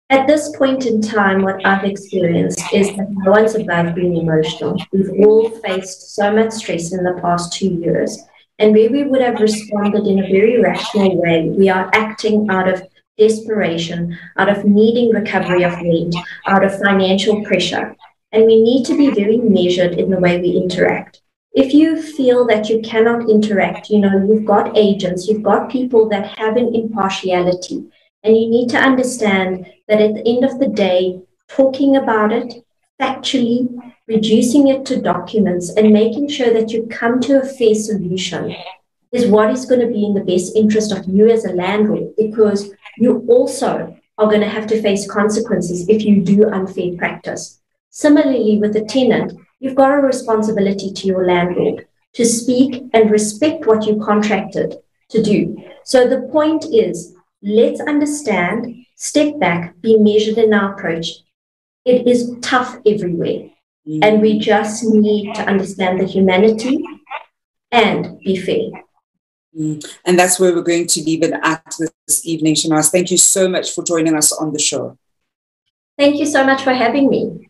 At 0.10 0.26
this 0.26 0.56
point 0.56 0.86
in 0.86 1.02
time, 1.02 1.42
what 1.42 1.66
I've 1.66 1.84
experienced 1.84 2.62
is 2.72 2.96
that 2.96 3.10
no 3.10 3.32
one's 3.32 3.56
above 3.56 3.94
being 3.94 4.16
emotional. 4.16 4.82
We've 4.94 5.26
all 5.26 5.50
faced 5.50 6.16
so 6.16 6.32
much 6.32 6.54
stress 6.54 6.94
in 6.94 7.04
the 7.04 7.20
past 7.22 7.52
two 7.52 7.74
years. 7.74 8.18
And 8.58 8.74
where 8.74 8.90
we 8.90 9.04
would 9.04 9.22
have 9.22 9.42
responded 9.42 10.08
in 10.08 10.24
a 10.24 10.32
very 10.32 10.62
rational 10.62 11.22
way, 11.22 11.50
we 11.50 11.68
are 11.68 11.90
acting 11.94 12.50
out 12.50 12.70
of 12.70 12.84
desperation, 13.18 14.18
out 14.38 14.48
of 14.48 14.64
needing 14.64 15.10
recovery 15.10 15.64
of 15.64 15.74
rent, 15.74 16.16
out 16.46 16.64
of 16.64 16.80
financial 16.80 17.44
pressure. 17.44 17.94
And 18.32 18.46
we 18.46 18.62
need 18.62 18.86
to 18.86 18.98
be 18.98 19.12
very 19.12 19.38
measured 19.38 19.94
in 19.94 20.10
the 20.10 20.20
way 20.20 20.40
we 20.40 20.52
interact 20.52 21.22
if 21.58 21.74
you 21.74 22.00
feel 22.00 22.46
that 22.46 22.70
you 22.70 22.80
cannot 22.82 23.28
interact, 23.28 23.90
you 23.90 23.98
know, 23.98 24.16
you've 24.28 24.46
got 24.46 24.78
agents, 24.78 25.28
you've 25.28 25.42
got 25.42 25.72
people 25.72 26.08
that 26.08 26.38
have 26.38 26.56
an 26.56 26.76
impartiality, 26.76 27.84
and 28.24 28.38
you 28.38 28.48
need 28.48 28.70
to 28.70 28.78
understand 28.78 29.66
that 29.88 30.00
at 30.00 30.14
the 30.14 30.28
end 30.28 30.46
of 30.46 30.60
the 30.60 30.68
day, 30.68 31.20
talking 31.48 31.96
about 31.96 32.32
it 32.32 32.64
factually, 33.02 33.68
reducing 34.06 34.68
it 34.68 34.86
to 34.86 35.02
documents, 35.02 35.72
and 35.76 35.92
making 35.92 36.30
sure 36.30 36.54
that 36.54 36.70
you 36.70 36.86
come 36.92 37.20
to 37.22 37.42
a 37.42 37.46
fair 37.46 37.74
solution 37.74 38.56
is 39.12 39.26
what 39.26 39.50
is 39.50 39.66
going 39.66 39.82
to 39.82 39.88
be 39.88 40.06
in 40.06 40.14
the 40.14 40.30
best 40.32 40.56
interest 40.56 40.92
of 40.92 41.08
you 41.08 41.28
as 41.28 41.44
a 41.44 41.54
landlord, 41.54 42.16
because 42.18 42.70
you 42.98 43.26
also 43.28 43.98
are 44.20 44.28
going 44.28 44.42
to 44.42 44.50
have 44.50 44.68
to 44.68 44.80
face 44.80 45.10
consequences 45.10 45.90
if 45.90 46.04
you 46.04 46.22
do 46.22 46.48
unfair 46.52 46.96
practice. 46.98 47.60
Similarly, 47.90 48.60
with 48.60 48.76
a 48.76 48.86
tenant, 48.86 49.34
You've 49.60 49.76
got 49.76 49.92
a 49.92 50.02
responsibility 50.02 50.92
to 50.92 51.08
your 51.08 51.26
landlord 51.26 51.88
to 52.14 52.26
speak 52.26 52.84
and 52.94 53.12
respect 53.12 53.66
what 53.66 53.86
you 53.86 54.02
contracted 54.04 54.76
to 55.10 55.22
do. 55.22 55.58
So 55.84 56.08
the 56.08 56.28
point 56.32 56.66
is, 56.72 57.16
let's 57.42 57.80
understand, 57.82 58.86
step 58.96 59.40
back, 59.40 59.80
be 59.82 59.98
measured 59.98 60.38
in 60.38 60.54
our 60.54 60.74
approach. 60.74 61.08
It 61.86 62.08
is 62.08 62.36
tough 62.42 62.78
everywhere. 62.86 63.50
And 64.02 64.22
we 64.22 64.38
just 64.38 64.84
need 64.84 65.34
to 65.36 65.44
understand 65.44 66.02
the 66.02 66.06
humanity 66.06 66.84
and 67.72 68.20
be 68.20 68.36
fair. 68.36 68.84
Mm. 69.58 69.84
And 70.04 70.20
that's 70.20 70.40
where 70.40 70.54
we're 70.54 70.62
going 70.62 70.88
to 70.88 71.04
leave 71.04 71.24
it 71.24 71.34
at 71.42 71.64
this 72.06 72.26
evening, 72.26 72.56
Shanaaz. 72.56 72.92
Thank 72.92 73.12
you 73.12 73.18
so 73.18 73.48
much 73.48 73.72
for 73.72 73.84
joining 73.84 74.16
us 74.16 74.34
on 74.34 74.52
the 74.52 74.60
show. 74.60 74.98
Thank 75.98 76.18
you 76.18 76.26
so 76.26 76.44
much 76.44 76.64
for 76.64 76.74
having 76.74 77.10
me 77.10 77.47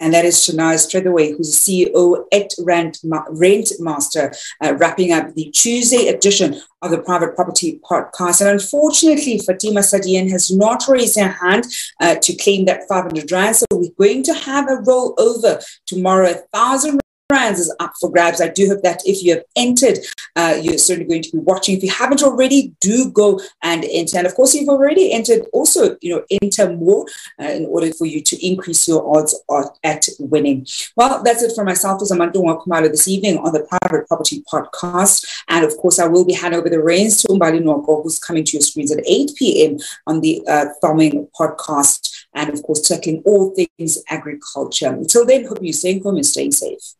and 0.00 0.14
that 0.14 0.24
is 0.24 0.36
Shanaaz 0.36 0.88
Trethewey, 0.90 1.36
who's 1.36 1.64
the 1.64 1.86
CEO 1.88 2.24
at 2.32 2.52
Rent, 2.58 2.98
Rentmaster, 3.04 4.36
uh, 4.64 4.74
wrapping 4.74 5.12
up 5.12 5.34
the 5.34 5.50
Tuesday 5.50 6.08
edition 6.08 6.60
of 6.82 6.90
the 6.90 6.98
Private 6.98 7.34
Property 7.34 7.80
Podcast. 7.88 8.40
And 8.40 8.50
unfortunately, 8.50 9.38
Fatima 9.38 9.80
Sadian 9.80 10.30
has 10.30 10.50
not 10.50 10.86
raised 10.88 11.18
her 11.18 11.28
hand 11.28 11.64
uh, 12.00 12.16
to 12.16 12.36
claim 12.36 12.64
that 12.66 12.82
500 12.88 13.30
rand. 13.32 13.56
So 13.56 13.66
we're 13.72 13.90
going 13.98 14.22
to 14.24 14.34
have 14.34 14.68
a 14.68 14.76
rollover 14.82 15.62
tomorrow, 15.86 16.30
a 16.30 16.34
thousand 16.56 17.00
brands 17.28 17.60
is 17.60 17.74
up 17.78 17.92
for 18.00 18.10
grabs. 18.10 18.40
I 18.40 18.48
do 18.48 18.68
hope 18.68 18.82
that 18.82 19.02
if 19.04 19.22
you 19.22 19.34
have 19.34 19.44
entered, 19.54 19.98
uh, 20.34 20.58
you're 20.60 20.78
certainly 20.78 21.08
going 21.08 21.22
to 21.22 21.32
be 21.32 21.38
watching. 21.38 21.76
If 21.76 21.82
you 21.82 21.90
haven't 21.90 22.22
already, 22.22 22.74
do 22.80 23.10
go 23.10 23.40
and 23.62 23.84
enter. 23.90 24.18
And 24.18 24.26
of 24.26 24.34
course, 24.34 24.54
if 24.54 24.62
you've 24.62 24.70
already 24.70 25.12
entered, 25.12 25.46
also 25.52 25.96
you 26.00 26.14
know 26.14 26.24
enter 26.42 26.74
more 26.74 27.06
uh, 27.40 27.44
in 27.44 27.66
order 27.66 27.92
for 27.92 28.06
you 28.06 28.22
to 28.22 28.46
increase 28.46 28.88
your 28.88 29.16
odds 29.16 29.38
at 29.84 30.06
winning. 30.18 30.66
Well, 30.96 31.22
that's 31.22 31.42
it 31.42 31.52
for 31.54 31.64
myself 31.64 32.00
as 32.02 32.10
Zamantungwa 32.10 32.64
Kumalo 32.64 32.90
this 32.90 33.08
evening 33.08 33.38
on 33.38 33.52
the 33.52 33.66
Private 33.68 34.08
Property 34.08 34.42
Podcast. 34.50 35.26
And 35.48 35.64
of 35.64 35.76
course, 35.76 35.98
I 35.98 36.06
will 36.06 36.24
be 36.24 36.32
handing 36.32 36.60
over 36.60 36.70
the 36.70 36.82
reins 36.82 37.22
to 37.22 37.28
Umbali 37.28 37.62
Noko, 37.62 38.02
who's 38.02 38.18
coming 38.18 38.44
to 38.44 38.56
your 38.56 38.62
screens 38.62 38.90
at 38.90 39.04
8 39.06 39.32
p.m. 39.36 39.78
on 40.06 40.20
the 40.20 40.42
uh, 40.48 40.66
Thumbing 40.80 41.28
Podcast. 41.38 42.26
And 42.34 42.50
of 42.50 42.62
course, 42.62 42.80
tackling 42.80 43.22
all 43.26 43.54
things 43.54 44.02
agriculture. 44.08 44.88
Until 44.88 45.26
then, 45.26 45.46
hope 45.46 45.58
you're 45.60 45.72
staying 45.72 46.02
home 46.02 46.16
and 46.16 46.26
staying 46.26 46.52
safe. 46.52 46.94